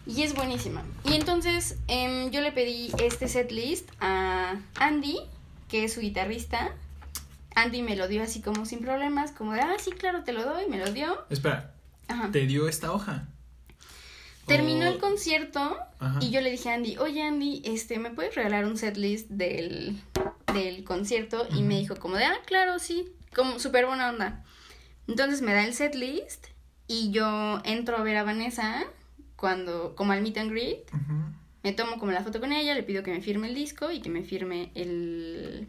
[0.05, 0.83] Y es buenísima.
[1.05, 5.19] Y entonces em, yo le pedí este setlist a Andy,
[5.69, 6.73] que es su guitarrista.
[7.55, 10.43] Andy me lo dio así como sin problemas, como de, ah, sí, claro, te lo
[10.43, 11.25] doy, me lo dio.
[11.29, 11.73] Espera,
[12.07, 12.31] Ajá.
[12.31, 13.27] ¿te dio esta hoja?
[14.45, 16.19] Terminó el concierto Ajá.
[16.21, 20.01] y yo le dije a Andy, oye Andy, este, ¿me puedes regalar un setlist del,
[20.53, 21.47] del concierto?
[21.55, 24.43] Y me dijo como de, ah, claro, sí, como súper buena onda.
[25.07, 26.47] Entonces me da el setlist
[26.87, 28.85] y yo entro a ver a Vanessa
[29.43, 30.89] cuando, como al meet and greet.
[31.63, 33.99] Me tomo como la foto con ella, le pido que me firme el disco y
[33.99, 35.67] que me firme el.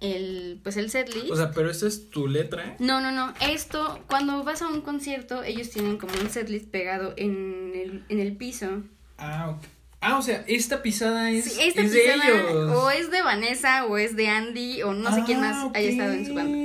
[0.00, 0.60] el.
[0.62, 1.32] pues el setlist.
[1.32, 2.76] O sea, pero esta es tu letra.
[2.78, 3.34] no, no, no.
[3.40, 8.20] Esto, cuando vas a un concierto, ellos tienen como un setlist pegado en el, en
[8.20, 8.84] el piso.
[9.18, 9.64] Ah, ok.
[10.00, 12.72] Ah, o sea, esta pisada es, Sí, esta es pisada de ellos.
[12.76, 15.88] o es de Vanessa o es de Andy o no sé quién más Ah, haya
[15.88, 16.58] estado en su banda.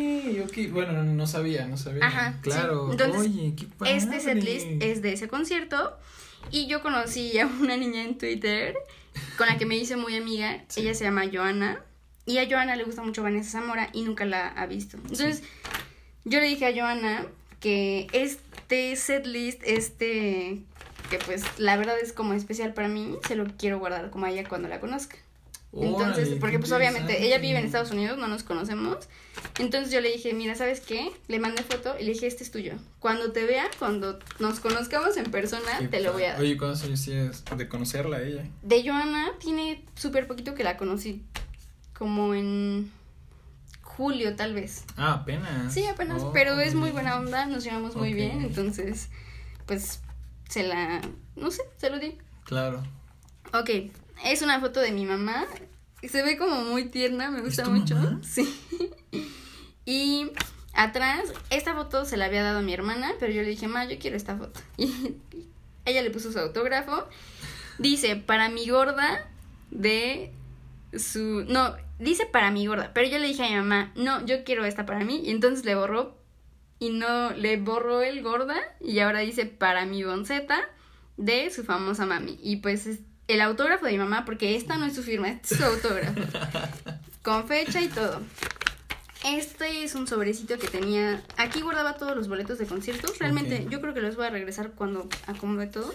[0.44, 0.72] ok, ok.
[0.74, 2.06] Bueno, no, no sabía, no sabía.
[2.06, 2.50] Ajá, sí.
[2.50, 2.92] Claro.
[2.92, 3.96] Entonces, Oye, qué padre.
[3.96, 5.98] Este setlist es de ese concierto.
[6.52, 8.76] Y yo conocí a una niña en Twitter
[9.38, 10.64] con la que me hice muy amiga.
[10.68, 10.82] Sí.
[10.82, 11.80] Ella se llama Joana.
[12.26, 14.98] Y a Joana le gusta mucho Vanessa Zamora y nunca la ha visto.
[14.98, 15.42] Entonces,
[16.26, 17.26] yo le dije a Joana
[17.60, 20.60] que este setlist, este
[21.12, 24.32] que pues la verdad es como especial para mí, se lo quiero guardar como a
[24.32, 25.18] ella cuando la conozca.
[25.74, 27.66] Entonces, porque pues obviamente ella vive en.
[27.66, 28.98] Estados Unidos, no nos conocemos.
[29.60, 31.12] Entonces yo le dije, mira, ¿sabes qué?
[31.28, 32.74] Le mandé foto y le dije, este es tuyo.
[33.00, 36.42] Cuando te vea, cuando nos conozcamos en persona, te lo voy a dar.
[36.42, 38.46] Oye, ¿cuántos años tienes de conocerla a ella?
[38.62, 41.24] De Joana tiene súper poquito que la conocí.
[41.94, 42.92] Como en
[43.82, 44.84] julio, tal vez.
[44.98, 45.74] Ah, apenas.
[45.74, 46.22] Sí, apenas.
[46.22, 48.42] Oh, pero es muy buena onda, nos llevamos muy bien.
[48.42, 49.08] Entonces,
[49.66, 50.02] pues,
[50.52, 51.00] se la...
[51.38, 52.18] No sé, se lo di.
[52.44, 52.84] Claro.
[53.54, 53.70] Ok,
[54.26, 55.46] es una foto de mi mamá.
[56.04, 57.96] Se ve como muy tierna, me gusta tu mucho.
[57.96, 58.20] mamá?
[58.22, 58.54] Sí.
[59.86, 60.30] Y
[60.74, 63.86] atrás, esta foto se la había dado a mi hermana, pero yo le dije, ma,
[63.86, 64.60] yo quiero esta foto.
[64.78, 67.08] Y ella le puso su autógrafo.
[67.80, 69.28] Dice, para mi gorda
[69.72, 70.32] de
[70.96, 71.46] su...
[71.48, 74.66] No, dice para mi gorda, pero yo le dije a mi mamá, no, yo quiero
[74.66, 75.22] esta para mí.
[75.26, 76.21] Y entonces le borró
[76.82, 80.60] y no le borró el gorda y ahora dice para mi bonceta
[81.16, 82.40] de su famosa mami.
[82.42, 85.48] Y pues es el autógrafo de mi mamá, porque esta no es su firma, es
[85.48, 86.20] su autógrafo.
[87.22, 88.20] con fecha y todo.
[89.24, 91.24] Este es un sobrecito que tenía.
[91.38, 93.20] Aquí guardaba todos los boletos de conciertos.
[93.20, 93.70] Realmente, Ok.
[93.70, 95.94] yo creo que los voy a regresar cuando acomode todo.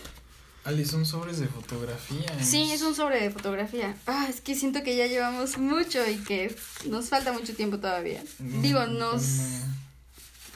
[0.62, 2.32] Ali, son sobres de fotografía.
[2.45, 3.97] Sí, es un sobre de fotografía.
[4.07, 6.55] Ah, es que siento que ya llevamos mucho y que
[6.89, 8.22] nos falta mucho tiempo todavía.
[8.39, 9.86] Digo, nos no.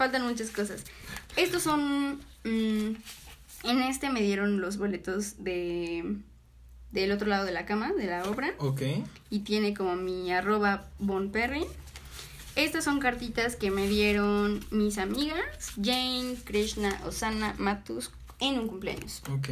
[0.01, 0.83] Faltan muchas cosas.
[1.37, 2.15] Estos son.
[2.45, 2.95] mm,
[3.65, 6.17] en este me dieron los boletos de.
[6.91, 8.55] del otro lado de la cama, de la obra.
[8.57, 8.81] Ok.
[9.29, 11.67] y tiene como mi arroba bonperry.
[12.57, 19.23] Estas son cartitas que me dieron mis amigas Jane, Krishna, Osana, Matus en un cumpleaños.
[19.31, 19.51] Ok.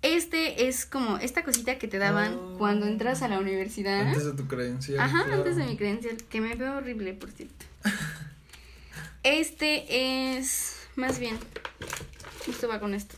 [0.00, 2.56] Este es como esta cosita que te daban Oh.
[2.58, 4.08] cuando entras a la universidad.
[4.08, 5.00] Antes de tu credencial.
[5.00, 5.38] Ajá, claro.
[5.42, 7.66] antes de mi credencial, que me veo horrible, por cierto.
[9.30, 11.36] Este es, más bien,
[12.48, 13.16] esto va con esto.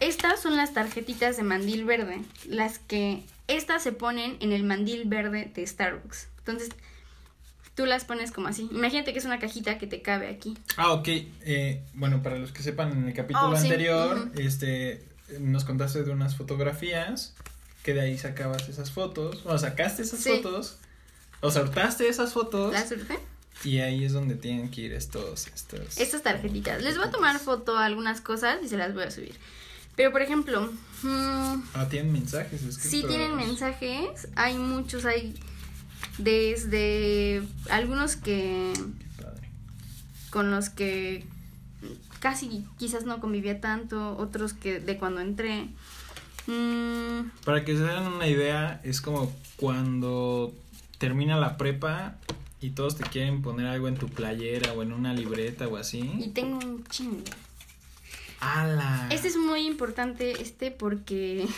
[0.00, 5.04] Estas son las tarjetitas de mandil verde, las que estas se ponen en el mandil
[5.04, 6.28] verde de Starbucks.
[6.38, 6.70] Entonces,
[7.74, 8.70] tú las pones como así.
[8.72, 10.56] Imagínate que es una cajita que te cabe aquí.
[10.78, 11.08] Ah, ok.
[11.08, 13.64] Eh, bueno, para los que sepan, en el capítulo Oh, sí.
[13.64, 15.06] anterior, este,
[15.40, 17.34] nos contaste de unas fotografías,
[17.82, 20.30] que de ahí sacabas esas fotos, o sacaste esas Sí.
[20.30, 20.78] fotos,
[21.42, 23.18] o sortaste esas fotos, ¿Las surfe?
[23.64, 25.98] Y ahí es donde tienen que ir estos, estos.
[25.98, 26.82] Estas tarjetitas.
[26.82, 29.34] Les voy a tomar foto a algunas cosas y se las voy a subir.
[29.96, 34.28] Pero, por ejemplo, mm, Ah, tienen mensajes sí tienen mensajes.
[34.36, 35.34] Hay muchos, hay
[36.18, 39.48] desde algunos que Qué padre.
[40.30, 41.24] con los que
[42.20, 45.68] casi quizás no convivía tanto, otros que de cuando entré.
[46.46, 50.52] Mm, Para que se den una idea, es como cuando
[50.98, 52.16] termina la prepa
[52.62, 55.80] y todos te quieren poner algo en tu playera o en una libreta o y
[55.80, 56.30] así.
[56.32, 57.24] tengo un chingo.
[58.40, 59.08] ¡Hala!
[59.10, 61.48] Este es muy importante, este, porque.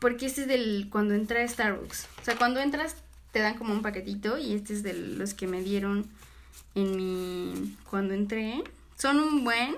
[0.00, 0.88] Porque este es del.
[0.90, 2.08] Cuando entra a Starbucks.
[2.20, 2.96] O sea, cuando entras,
[3.30, 4.36] te dan como un paquetito.
[4.36, 6.06] Y este es de los que me dieron
[6.74, 7.76] en mi.
[7.88, 8.62] Cuando entré.
[8.98, 9.76] Son un buen.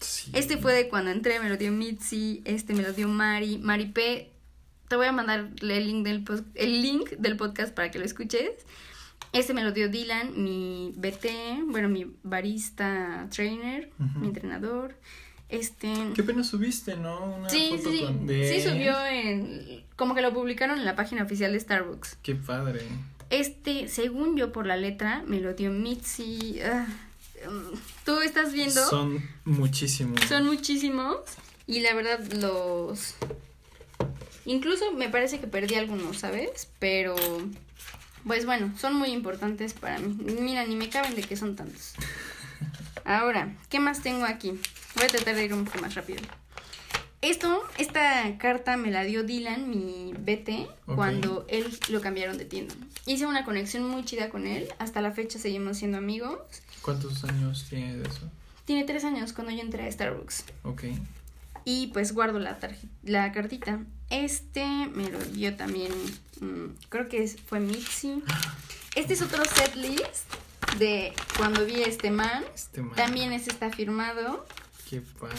[0.00, 0.30] Sí.
[0.34, 2.42] Este fue de cuando entré, me lo dio Mitzi.
[2.44, 3.58] Este me lo dio Mari.
[3.58, 4.33] Mari P.
[4.94, 6.24] Te voy a mandar el link del,
[6.54, 8.52] el link del podcast para que lo escuches.
[9.32, 13.90] Este me lo dio Dylan, mi BT, bueno, mi barista trainer,
[14.20, 14.94] mi entrenador.
[15.48, 15.92] Este.
[16.14, 17.24] Qué pena subiste, ¿no?
[17.38, 18.04] Una Sí, foto sí, sí.
[18.04, 19.82] con- de- Sí, subió en.
[19.96, 22.18] Como que lo publicaron en la página oficial de Starbucks.
[22.22, 22.82] Qué padre.
[23.30, 26.60] Este, según yo por la letra, me lo dio Mitzi.
[26.64, 26.86] ah,
[27.50, 28.88] mm, Tú estás viendo.
[28.88, 30.20] Son muchísimos.
[30.28, 31.16] Son muchísimos.
[31.66, 33.16] Y la verdad, los.
[34.44, 36.68] Incluso me parece que perdí algunos, ¿sabes?
[36.78, 37.16] Pero.
[38.26, 40.16] Pues bueno, son muy importantes para mí.
[40.40, 41.94] Mira, ni me caben de que son tantos.
[43.04, 44.58] Ahora, ¿qué más tengo aquí?
[44.96, 46.22] Voy a tratar de ir un poco más rápido.
[47.20, 52.74] Esto, esta carta me la dio Dylan, mi BT, cuando él lo cambiaron de tienda.
[53.06, 54.68] Hice una conexión muy chida con él.
[54.78, 56.38] Hasta la fecha seguimos siendo amigos.
[56.82, 58.30] ¿Cuántos años tiene de eso?
[58.66, 60.44] Tiene tres años cuando yo entré a Starbucks.
[60.64, 60.84] Ok.
[61.64, 62.58] Y pues guardo la,
[63.02, 63.80] la cartita.
[64.22, 65.92] Este me lo dio también,
[66.40, 68.22] mm, creo que fue Mitzi.
[68.94, 70.32] Este es otro set list
[70.78, 72.44] de cuando vi a este man.
[72.54, 72.94] Este man.
[72.94, 74.46] También este está firmado.
[74.88, 75.34] Qué padre.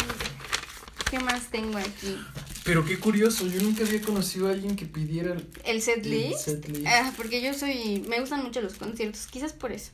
[1.10, 2.18] ¿Qué más tengo aquí?
[2.66, 6.12] Pero qué curioso, yo nunca había conocido a alguien que pidiera el, El set el
[6.12, 6.40] list.
[6.46, 6.88] set list.
[6.88, 9.92] Ah, porque yo soy, me gustan mucho los conciertos, quizás por eso.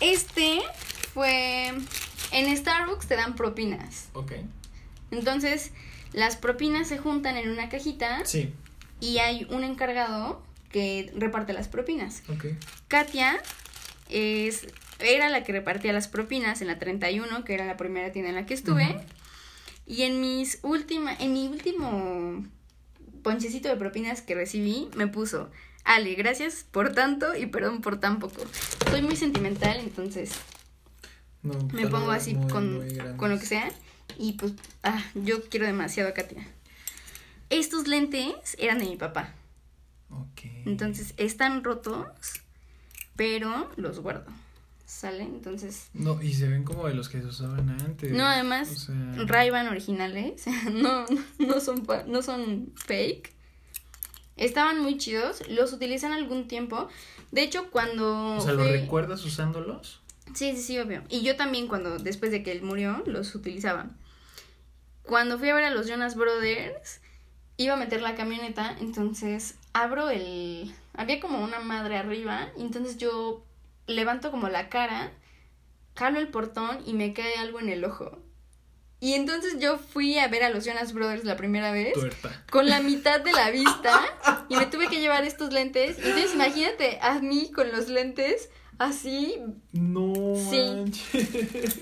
[0.00, 0.60] Este
[1.14, 1.72] fue,
[2.32, 4.06] en Starbucks te dan propinas.
[4.14, 4.32] Ok.
[5.10, 5.70] Entonces,
[6.12, 8.52] las propinas se juntan en una cajita Sí.
[9.00, 12.22] y hay un encargado que reparte las propinas.
[12.28, 12.46] Ok.
[12.88, 13.38] Katia
[14.08, 14.66] es,
[14.98, 18.36] era la que repartía las propinas en la 31, que era la primera tienda en
[18.36, 19.00] la que estuve.
[19.86, 22.44] Y en mis última, en mi último
[23.22, 25.50] ponchecito de propinas que recibí, me puso,
[25.84, 28.42] Ale, gracias por tanto y perdón por tan poco.
[28.90, 30.32] Soy muy sentimental, entonces
[31.42, 33.70] No, me pongo así muy, con, muy con lo que sea.
[34.16, 34.52] Y pues,
[34.82, 36.46] ah, yo quiero demasiado a Katia.
[37.50, 39.34] Estos lentes eran de mi papá.
[40.10, 40.40] Ok.
[40.66, 42.06] Entonces están rotos,
[43.16, 44.30] pero los guardo.
[44.86, 45.22] ¿Sale?
[45.22, 45.88] Entonces.
[45.92, 48.10] No, y se ven como de los que se usaban antes.
[48.12, 48.94] No, además, O sea,
[49.26, 50.44] Ray-Ban originales.
[50.72, 51.04] no,
[51.38, 53.32] no, son, no son fake.
[54.36, 55.42] Estaban muy chidos.
[55.50, 56.88] Los utilizan algún tiempo.
[57.32, 58.36] De hecho, cuando.
[58.36, 60.00] O sea, ¿los fui- recuerdas usándolos?
[60.34, 61.02] Sí, sí, sí, obvio.
[61.08, 63.90] Y yo también cuando, después de que él murió, los utilizaba.
[65.02, 67.00] Cuando fui a ver a los Jonas Brothers,
[67.56, 70.74] iba a meter la camioneta, entonces abro el...
[70.94, 73.44] Había como una madre arriba, entonces yo
[73.86, 75.12] levanto como la cara,
[75.96, 78.18] jalo el portón y me cae algo en el ojo.
[79.00, 82.44] Y entonces yo fui a ver a los Jonas Brothers la primera vez Tuerta.
[82.50, 84.02] con la mitad de la vista
[84.48, 85.98] y me tuve que llevar estos lentes.
[85.98, 89.36] Entonces imagínate a mí con los lentes así,
[89.72, 90.12] No
[90.50, 90.62] Sí.
[90.66, 91.78] manches.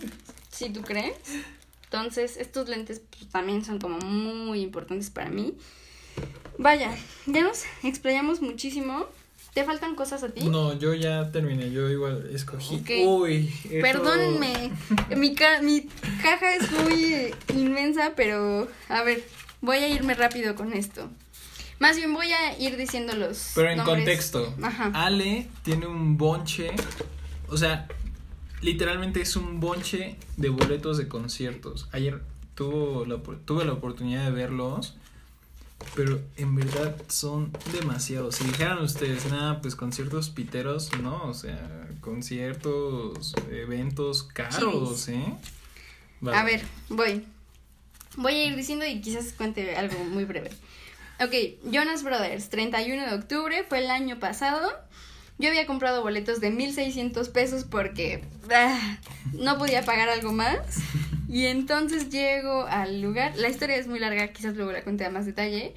[0.51, 1.17] si tú crees.
[1.85, 5.55] Entonces estos lentes pues, también son como muy importantes para mí.
[6.59, 6.91] Vaya,
[7.27, 9.07] ya nos explayamos muchísimo.
[9.55, 10.45] ¿Te faltan cosas a ti?
[10.49, 11.71] No, yo ya terminé.
[11.71, 12.77] Yo igual escogí.
[12.77, 12.91] Ok.
[13.07, 13.49] Uy.
[13.65, 14.71] esto- Perdónenme,
[15.17, 15.83] mi, ca- mi
[16.23, 19.25] caja es muy inmensa, pero a ver,
[19.63, 21.09] voy a irme rápido con esto.
[21.79, 23.97] Más bien voy a ir diciendo los Pero en nombres.
[23.99, 24.55] contexto.
[24.63, 24.91] Ajá.
[24.95, 26.71] Ale tiene un bonche.
[27.49, 27.87] O sea,
[28.63, 31.89] literalmente es un bonche de boletos de conciertos.
[31.93, 32.23] Ayer
[32.55, 34.97] tuvo la, tuve la oportunidad de verlos.
[35.95, 38.37] Pero en verdad son demasiados.
[38.37, 45.35] Si dijeran ustedes, nada, pues conciertos piteros, no, o sea, conciertos, eventos caros, ¿eh?
[46.33, 47.25] A ver, voy.
[48.17, 50.51] Voy a ir diciendo y quizás cuente algo muy breve.
[51.19, 51.33] Ok,
[51.71, 54.71] Jonas Brothers, 31 de octubre, fue el año pasado.
[55.39, 58.23] Yo había comprado boletos de 1600 pesos porque
[58.55, 58.99] ah,
[59.33, 60.59] no podía pagar algo más.
[61.29, 63.37] Y entonces llego al lugar.
[63.37, 65.75] La historia es muy larga, quizás luego la cuente a más detalle.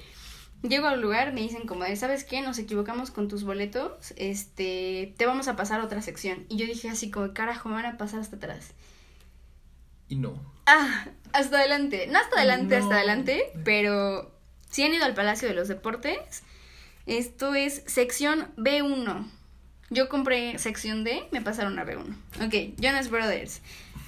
[0.62, 2.42] Llego al lugar, me dicen como de, ¿sabes qué?
[2.42, 6.44] Nos equivocamos con tus boletos, este, te vamos a pasar a otra sección.
[6.50, 8.72] Y yo dije así como, carajo, me van a pasar hasta atrás.
[10.08, 10.38] Y no.
[10.66, 12.08] Ah, hasta adelante.
[12.08, 14.39] No hasta adelante, hasta adelante, pero
[14.70, 16.42] si han ido al Palacio de los Deportes,
[17.06, 19.28] esto es sección B1.
[19.90, 22.16] Yo compré sección D, me pasaron a B1.
[22.46, 23.60] Ok, Jonas Brothers.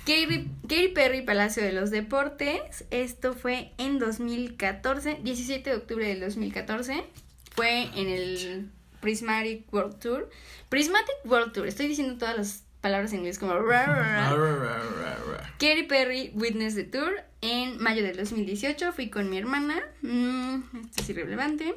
[0.04, 2.84] Katy, Perry, Palacio de los Deportes.
[2.90, 7.04] Esto fue en 2014, 17 de octubre del 2014.
[7.54, 10.30] Fue en el Prismatic World Tour.
[10.68, 13.54] Prismatic World Tour, estoy diciendo todas las palabras en inglés como...
[15.58, 17.22] Katy Perry, Witness the Tour.
[17.40, 19.80] En mayo del 2018 fui con mi hermana.
[20.02, 21.74] Mm, esto es irrelevante.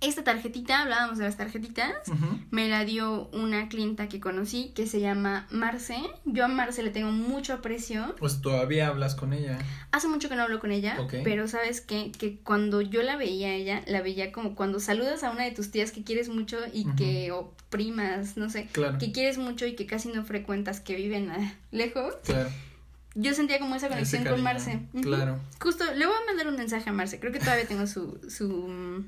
[0.00, 1.92] Esta tarjetita, hablábamos de las tarjetitas,
[2.50, 5.98] me la dio una clienta que conocí que se llama Marce.
[6.24, 8.14] Yo a Marce le tengo mucho aprecio.
[8.18, 9.58] Pues todavía hablas con ella.
[9.92, 12.12] Hace mucho que no hablo con ella, pero sabes qué?
[12.12, 15.50] que cuando yo la veía a ella, la veía como cuando saludas a una de
[15.50, 18.68] tus tías que quieres mucho y que, o primas, no sé,
[18.98, 22.14] que quieres mucho y que casi no frecuentas, que viven ah, lejos.
[22.24, 22.48] Claro.
[23.16, 24.80] Yo sentía como esa conexión con Marce.
[25.02, 25.38] Claro.
[25.60, 28.18] Justo, le voy a mandar un mensaje a Marce, creo que todavía tengo su...
[28.30, 29.04] su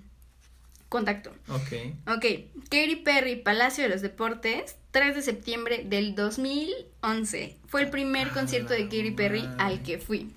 [0.92, 1.30] contacto.
[1.48, 1.72] Ok.
[2.06, 2.24] Ok.
[2.68, 7.56] Katy Perry, Palacio de los Deportes, 3 de septiembre del 2011.
[7.66, 10.30] Fue el primer ah, concierto de Katy Perry al que fui.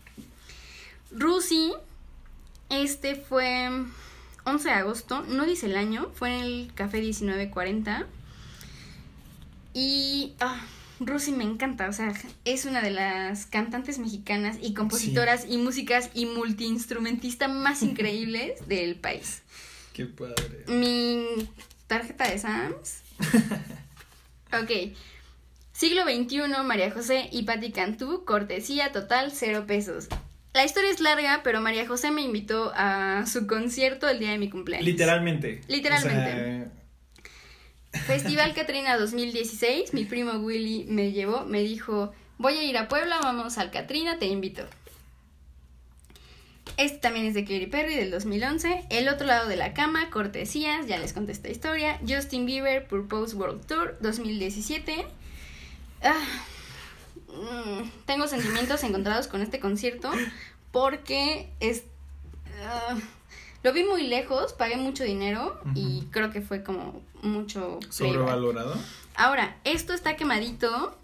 [1.11, 1.73] Rusi,
[2.69, 3.69] este fue
[4.45, 8.07] 11 de agosto, no dice el año, fue en el Café 1940.
[9.73, 10.65] Y ah,
[11.01, 12.13] Rusi me encanta, o sea,
[12.45, 18.95] es una de las cantantes mexicanas y compositoras y músicas y multiinstrumentista más increíbles del
[18.95, 19.41] país.
[19.95, 20.65] Qué padre.
[20.67, 21.47] Mi
[21.87, 23.01] tarjeta de Sams.
[24.51, 24.93] ok.
[25.71, 30.09] Siglo XXI, María José y Patti Cantú, cortesía total, cero pesos.
[30.53, 34.37] La historia es larga, pero María José me invitó a su concierto el día de
[34.37, 34.85] mi cumpleaños.
[34.85, 35.61] Literalmente.
[35.69, 36.67] Literalmente.
[37.93, 43.19] Festival Catrina 2016, mi primo Willy me llevó, me dijo, voy a ir a Puebla,
[43.23, 44.67] vamos al Catrina, te invito.
[46.77, 48.85] Este también es de Katy Perry del 2011.
[48.89, 51.99] El otro lado de la cama, cortesías, ya les conté esta historia.
[52.07, 55.05] Justin Bieber, Purpose World Tour 2017.
[56.03, 56.13] Ah,
[57.29, 60.11] mm, tengo sentimientos encontrados con este concierto
[60.71, 61.83] porque es...
[62.61, 62.97] Ah,
[63.63, 67.79] lo vi muy lejos, pagué mucho dinero y creo que fue como mucho...
[67.89, 68.75] ¿Sobrevalorado?
[69.15, 70.95] Ahora, esto está quemadito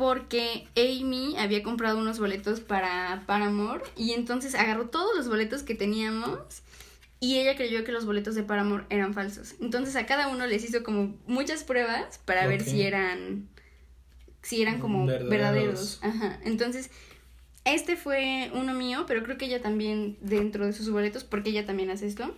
[0.00, 5.74] porque Amy había comprado unos boletos para Paramore y entonces agarró todos los boletos que
[5.74, 6.62] teníamos
[7.20, 9.56] y ella creyó que los boletos de Paramore eran falsos.
[9.60, 13.50] Entonces a cada uno les hizo como muchas pruebas para ver si eran
[14.40, 15.98] si eran como verdaderos.
[16.00, 16.40] Ajá.
[16.46, 16.90] Entonces
[17.66, 21.66] este fue uno mío, pero creo que ella también dentro de sus boletos porque ella
[21.66, 22.34] también hace esto.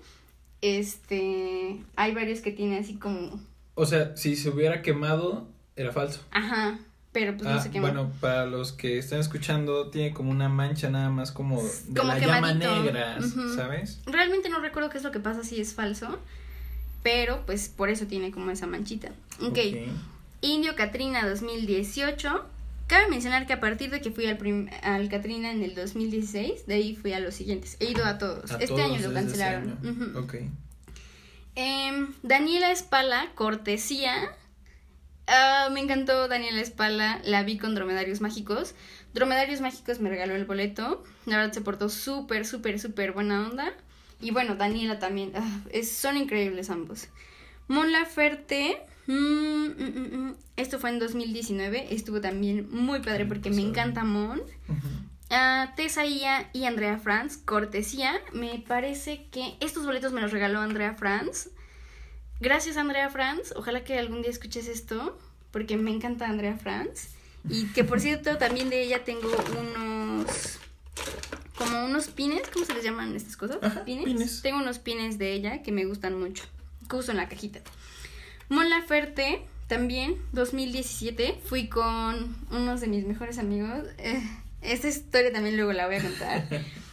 [0.62, 3.40] Este, hay varios que tiene así como
[3.74, 5.46] O sea, si se hubiera quemado
[5.76, 6.24] era falso.
[6.32, 6.80] Ajá
[7.12, 10.48] pero pues no ah, sé qué Bueno, para los que están escuchando, tiene como una
[10.48, 13.18] mancha nada más como de la llama negra,
[13.54, 14.00] ¿sabes?
[14.06, 16.18] Realmente no recuerdo qué es lo que pasa si es falso,
[17.02, 19.08] pero pues por eso tiene como esa manchita.
[19.40, 19.50] Ok.
[19.50, 19.92] okay.
[20.40, 22.46] Indio Katrina 2018.
[22.86, 24.38] Cabe mencionar que a partir de que fui al,
[24.82, 27.76] al Katrina en el 2016, de ahí fui a los siguientes.
[27.78, 28.50] He ido a todos.
[28.58, 30.16] este año lo cancelaron.
[30.16, 30.34] Ok.
[31.54, 34.34] Em, Daniela Espala, cortesía
[35.26, 38.74] Ah, me encantó Daniela Espala, la vi con Dromedarios Mágicos.
[39.14, 41.04] Dromedarios Mágicos me regaló el boleto.
[41.26, 43.72] La verdad se portó súper, súper, súper buena onda.
[44.20, 45.32] Y bueno, Daniela también.
[45.34, 47.08] Ah, es, son increíbles ambos.
[47.68, 48.82] Mon Laferte.
[49.06, 51.94] Mm, mm, mm, esto fue en 2019.
[51.94, 54.40] Estuvo también muy padre porque me encanta Mon.
[54.40, 55.12] Uh
[55.76, 58.20] Tessa Ia y Andrea Franz, cortesía.
[58.32, 61.48] Me parece que estos boletos me los regaló Andrea Franz.
[62.42, 63.52] Gracias, Andrea Franz.
[63.54, 65.16] Ojalá que algún día escuches esto,
[65.52, 67.10] porque me encanta Andrea Franz.
[67.48, 69.30] Y que por cierto, también de ella tengo
[69.60, 70.58] unos.
[71.56, 73.58] Como unos pines, ¿cómo se les llaman estas cosas?
[73.84, 74.42] ¿Pines?
[74.42, 76.42] Tengo unos pines de ella que me gustan mucho.
[76.90, 77.60] Que uso en la cajita.
[78.48, 81.38] Mon Laferte, también, 2017.
[81.44, 83.84] Fui con unos de mis mejores amigos.
[83.98, 84.20] Eh,
[84.62, 86.48] esta historia también luego la voy a contar.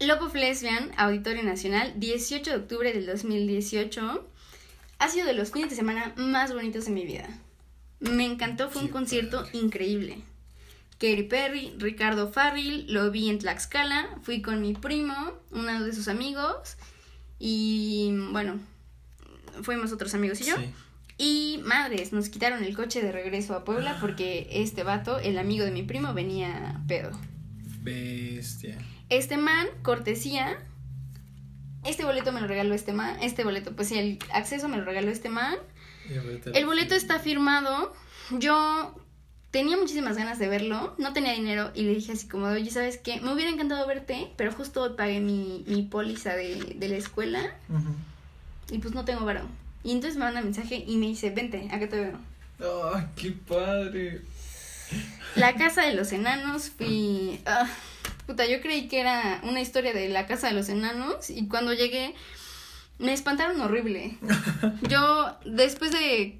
[0.00, 4.28] Lopo Lesbian, Auditorio Nacional, 18 de octubre del 2018.
[5.00, 7.28] Ha sido de los fines de semana más bonitos de mi vida.
[7.98, 10.22] Me encantó, fue un concierto increíble.
[10.98, 16.06] Katy Perry, Ricardo Farril, lo vi en Tlaxcala, fui con mi primo, uno de sus
[16.06, 16.76] amigos,
[17.40, 18.60] y bueno,
[19.62, 20.54] fuimos otros amigos y yo.
[21.18, 25.64] Y madres, nos quitaron el coche de regreso a Puebla porque este vato, el amigo
[25.64, 27.10] de mi primo, venía pedo.
[27.82, 28.78] Bestia.
[29.08, 30.58] Este man, cortesía.
[31.84, 33.16] Este boleto me lo regaló este man.
[33.22, 35.56] Este boleto, pues sí, el acceso me lo regaló este man.
[36.54, 37.92] El boleto está firmado.
[38.30, 38.94] Yo
[39.50, 42.98] tenía muchísimas ganas de verlo, no tenía dinero y le dije así como, oye, ¿sabes
[42.98, 43.20] qué?
[43.20, 47.40] Me hubiera encantado verte, pero justo hoy pagué mi, mi póliza de, de la escuela
[48.70, 49.48] y pues no tengo varón.
[49.84, 52.18] Y entonces me manda mensaje y me dice, vente, acá te veo.
[52.94, 54.22] ¡Ay, qué padre!
[55.36, 57.40] La casa de los enanos, fui...
[57.46, 57.68] Ah,
[58.28, 61.72] puta, yo creí que era una historia de la casa de los enanos y cuando
[61.72, 62.14] llegué
[62.98, 64.18] me espantaron horrible.
[64.88, 66.38] Yo, después de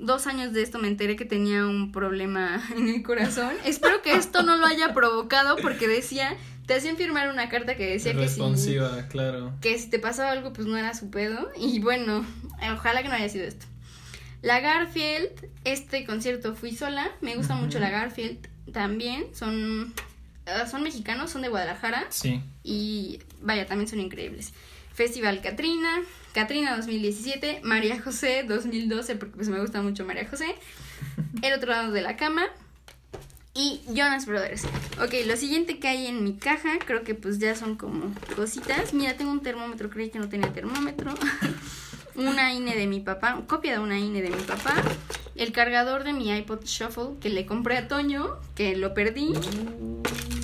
[0.00, 3.52] dos años de esto me enteré que tenía un problema en el corazón.
[3.64, 6.36] Espero que esto no lo haya provocado porque decía,
[6.66, 8.40] te hacían firmar una carta que decía que si,
[9.08, 9.52] claro.
[9.60, 11.48] que si te pasaba algo pues no era su pedo.
[11.56, 12.26] Y bueno,
[12.72, 13.66] ojalá que no haya sido esto.
[14.42, 15.30] La Garfield,
[15.62, 19.94] este concierto fui sola, me gusta mucho la Garfield también, son,
[20.70, 22.06] son mexicanos, son de Guadalajara.
[22.10, 22.40] Sí.
[22.62, 24.52] Y vaya, también son increíbles.
[24.94, 30.54] Festival Catrina, Catrina 2017, María José 2012, porque pues me gusta mucho María José,
[31.42, 32.46] El otro lado de la cama
[33.54, 34.64] y Jonas Brothers.
[35.02, 38.94] Ok, lo siguiente que hay en mi caja, creo que pues ya son como cositas.
[38.94, 41.14] Mira, tengo un termómetro, creí que no tenía termómetro.
[42.16, 44.74] una INE de mi papá, copia de una INE de mi papá.
[45.34, 49.34] El cargador de mi iPod Shuffle que le compré a Toño, que lo perdí.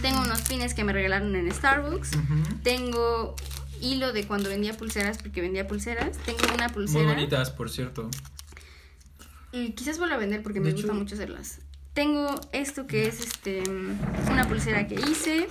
[0.02, 2.10] Tengo unos pines que me regalaron en Starbucks.
[2.62, 3.36] Tengo
[3.80, 6.16] hilo de cuando vendía pulseras, porque vendía pulseras.
[6.18, 7.04] Tengo una pulsera.
[7.04, 8.08] Muy bonitas, por cierto.
[9.52, 11.58] Y quizás vuelva a vender porque me gusta mucho hacerlas.
[11.92, 13.62] Tengo esto que es este
[14.30, 15.48] una pulsera que hice.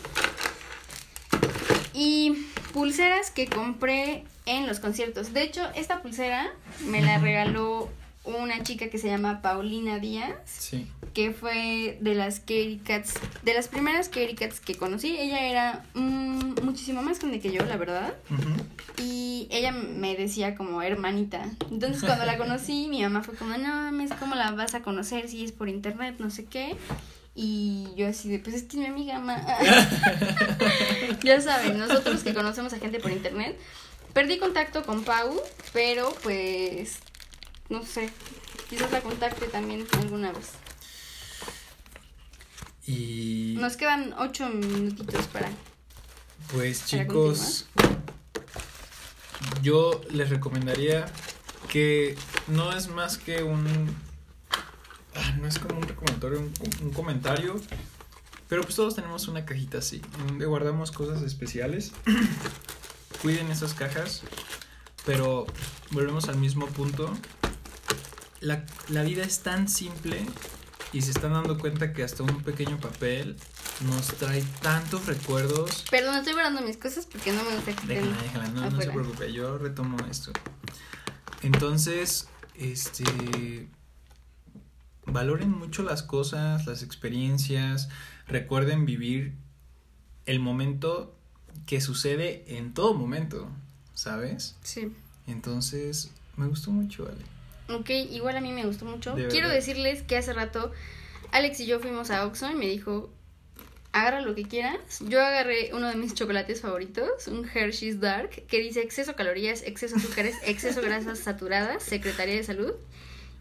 [1.94, 5.34] Y pulseras que compré en los conciertos.
[5.34, 6.48] De hecho, esta pulsera
[6.86, 7.90] me la regaló
[8.38, 10.36] una chica que se llama Paulina Díaz.
[10.46, 15.18] Sí que fue de las Katy Cats, de las primeras Katy Cats que conocí.
[15.18, 18.14] Ella era mm, muchísimo más grande que yo, la verdad.
[18.98, 21.44] Y ella me decía como hermanita.
[21.72, 25.28] Entonces cuando la conocí, mi mamá fue como, no mames, ¿cómo la vas a conocer
[25.30, 26.76] si es por internet, no sé qué?
[27.36, 29.42] Y yo así de, pues es que es mi amiga, ma.
[31.24, 33.58] ya saben, nosotros que conocemos a gente por internet,
[34.14, 35.40] perdí contacto con Pau,
[35.72, 37.00] pero pues,
[37.70, 38.10] no sé,
[38.70, 40.52] quizás la contacte también alguna vez.
[42.86, 43.56] Y...
[43.60, 45.50] Nos quedan ocho minutitos para...
[46.52, 47.68] Pues chicos,
[49.62, 51.06] yo les recomendaría
[51.70, 52.18] que
[52.48, 53.68] no es más que un...
[55.16, 57.56] Ah, no es como un recomendatorio, un, comentario.
[58.48, 61.92] Pero pues todos tenemos una cajita así, donde guardamos cosas especiales.
[63.22, 64.24] Cuiden esas cajas.
[65.06, 65.46] Pero
[65.92, 67.14] volvemos al mismo punto.
[68.42, 70.26] La, la vida es tan simple
[70.94, 73.36] y se están dando cuenta que hasta un pequeño papel
[73.86, 75.86] nos trae tantos recuerdos.
[75.90, 78.90] Perdón, estoy guardando mis cosas porque no me gusta que Déjala, déjala, no, no se
[78.90, 80.32] preocupe, yo retomo esto.
[81.42, 83.68] Entonces, este
[85.06, 87.90] valoren mucho las cosas, las experiencias,
[88.28, 89.36] recuerden vivir
[90.26, 91.16] el momento
[91.66, 93.50] que sucede en todo momento,
[93.94, 94.56] ¿sabes?
[94.64, 94.92] Sí.
[95.28, 97.39] Entonces, me gustó mucho, Ale.
[97.70, 99.16] Ok, igual a mí me gustó mucho.
[99.30, 100.72] Quiero decirles que hace rato
[101.32, 103.10] Alex y yo fuimos a Oxxo y me dijo,
[103.92, 105.00] agarra lo que quieras.
[105.02, 109.98] Yo agarré uno de mis chocolates favoritos, un Hershey's Dark, que dice exceso calorías, exceso
[109.98, 112.74] azúcares, exceso grasas saturadas, Secretaría de Salud,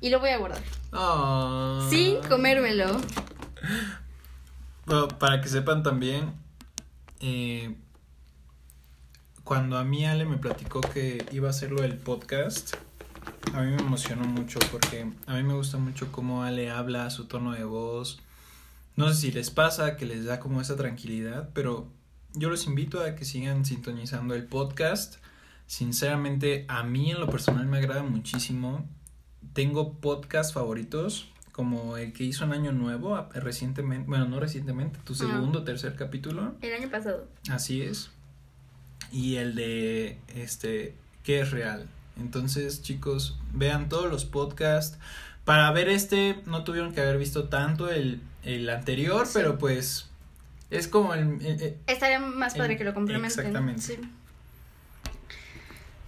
[0.01, 0.63] y lo voy a guardar.
[0.93, 1.87] Oh.
[1.91, 3.01] Sin comérmelo.
[4.87, 6.33] Bueno, para que sepan también,
[7.21, 7.75] eh,
[9.45, 12.77] cuando a mí Ale me platicó que iba a hacerlo el podcast,
[13.55, 17.27] a mí me emocionó mucho porque a mí me gusta mucho cómo Ale habla, su
[17.27, 18.21] tono de voz.
[18.97, 21.89] No sé si les pasa que les da como esa tranquilidad, pero
[22.35, 25.17] yo los invito a que sigan sintonizando el podcast.
[25.67, 28.89] Sinceramente, a mí en lo personal me agrada muchísimo.
[29.53, 35.15] Tengo podcast favoritos, como el que hizo en Año Nuevo, recientemente, bueno, no recientemente, tu
[35.15, 36.55] segundo, o tercer capítulo.
[36.61, 37.27] El año pasado.
[37.51, 38.11] Así es.
[39.11, 41.89] Y el de, este, ¿qué es real?
[42.19, 44.99] Entonces, chicos, vean todos los podcasts.
[45.45, 50.11] Para ver este, no tuvieron que haber visto tanto el, el anterior, pero pues
[50.71, 51.77] Es como el...
[51.87, 53.47] Estaría más padre que lo complementen.
[53.47, 53.83] exactamente.
[53.83, 53.99] sí.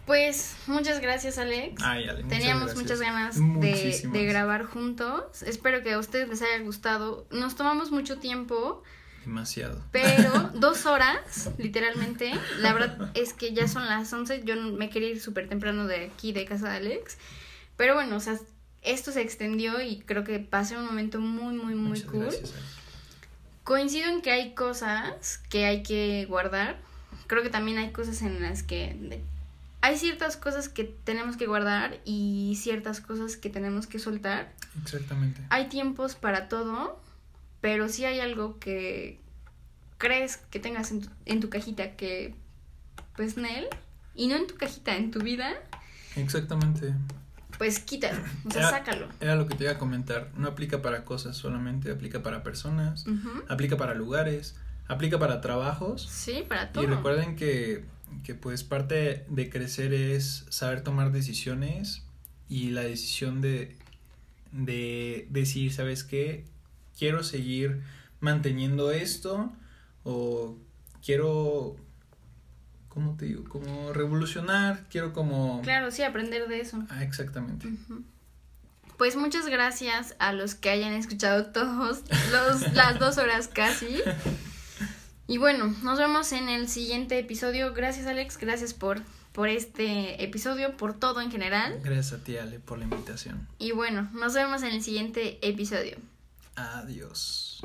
[0.07, 1.81] Pues muchas gracias, Alex.
[1.85, 2.83] ay, Ale, muchas Teníamos gracias.
[2.83, 5.43] muchas ganas de, de grabar juntos.
[5.45, 7.27] Espero que a ustedes les haya gustado.
[7.31, 8.83] Nos tomamos mucho tiempo,
[9.25, 9.83] Demasiado.
[9.93, 12.33] pero dos horas, literalmente.
[12.59, 14.43] La verdad es que ya son las 11.
[14.45, 17.19] Yo me quería ir súper temprano de aquí, de casa de Alex.
[17.77, 18.39] Pero bueno, o sea,
[18.83, 22.21] esto se extendió y creo que pasé un momento muy, muy, muy Muchas cool.
[22.23, 22.53] gracias.
[23.65, 26.79] Coincido en que hay cosas que hay que guardar.
[27.27, 29.21] Creo que también hay cosas en las que...
[29.83, 34.53] Hay ciertas cosas que tenemos que guardar y ciertas cosas que tenemos que soltar.
[34.83, 35.41] Exactamente.
[35.49, 37.01] Hay tiempos para todo,
[37.61, 39.19] pero si hay algo que
[39.99, 42.35] crees que tengas en tu, en tu cajita que,
[43.17, 43.67] pues, Nel,
[44.15, 45.53] y no en tu cajita, en tu vida,
[46.17, 46.95] Exactamente.
[47.59, 49.09] pues quítalo, o sea, Era- sácalo.
[49.21, 50.31] Era lo que te iba a comentar.
[50.37, 53.05] No aplica para cosas solamente, aplica para personas,
[53.49, 54.57] aplica para lugares,
[54.89, 56.09] aplica para trabajos.
[56.11, 56.83] Sí, para todo.
[56.83, 57.85] Y recuerden que,
[58.25, 62.03] que pues parte de crecer es saber tomar decisiones
[62.49, 63.77] y la decisión de,
[64.53, 66.45] de decir, ¿sabes qué?
[67.01, 67.81] Quiero seguir
[68.21, 69.51] manteniendo esto
[70.05, 70.59] o
[71.03, 71.75] quiero,
[72.91, 73.45] ¿cómo te digo?
[73.45, 75.63] Como revolucionar, quiero como...
[75.63, 76.85] Claro, sí, aprender de eso.
[76.91, 77.69] Ah, exactamente.
[78.99, 84.03] Pues muchas gracias a los que hayan escuchado todos los, las dos horas casi.
[85.27, 87.73] Y bueno, nos vemos en el siguiente episodio.
[87.73, 89.01] Gracias Alex, gracias por,
[89.33, 91.81] por este episodio, por todo en general.
[91.83, 93.49] Gracias a ti, Ale, por la invitación.
[93.59, 95.97] Y bueno, nos vemos en el siguiente episodio.
[96.61, 97.63] Adiós.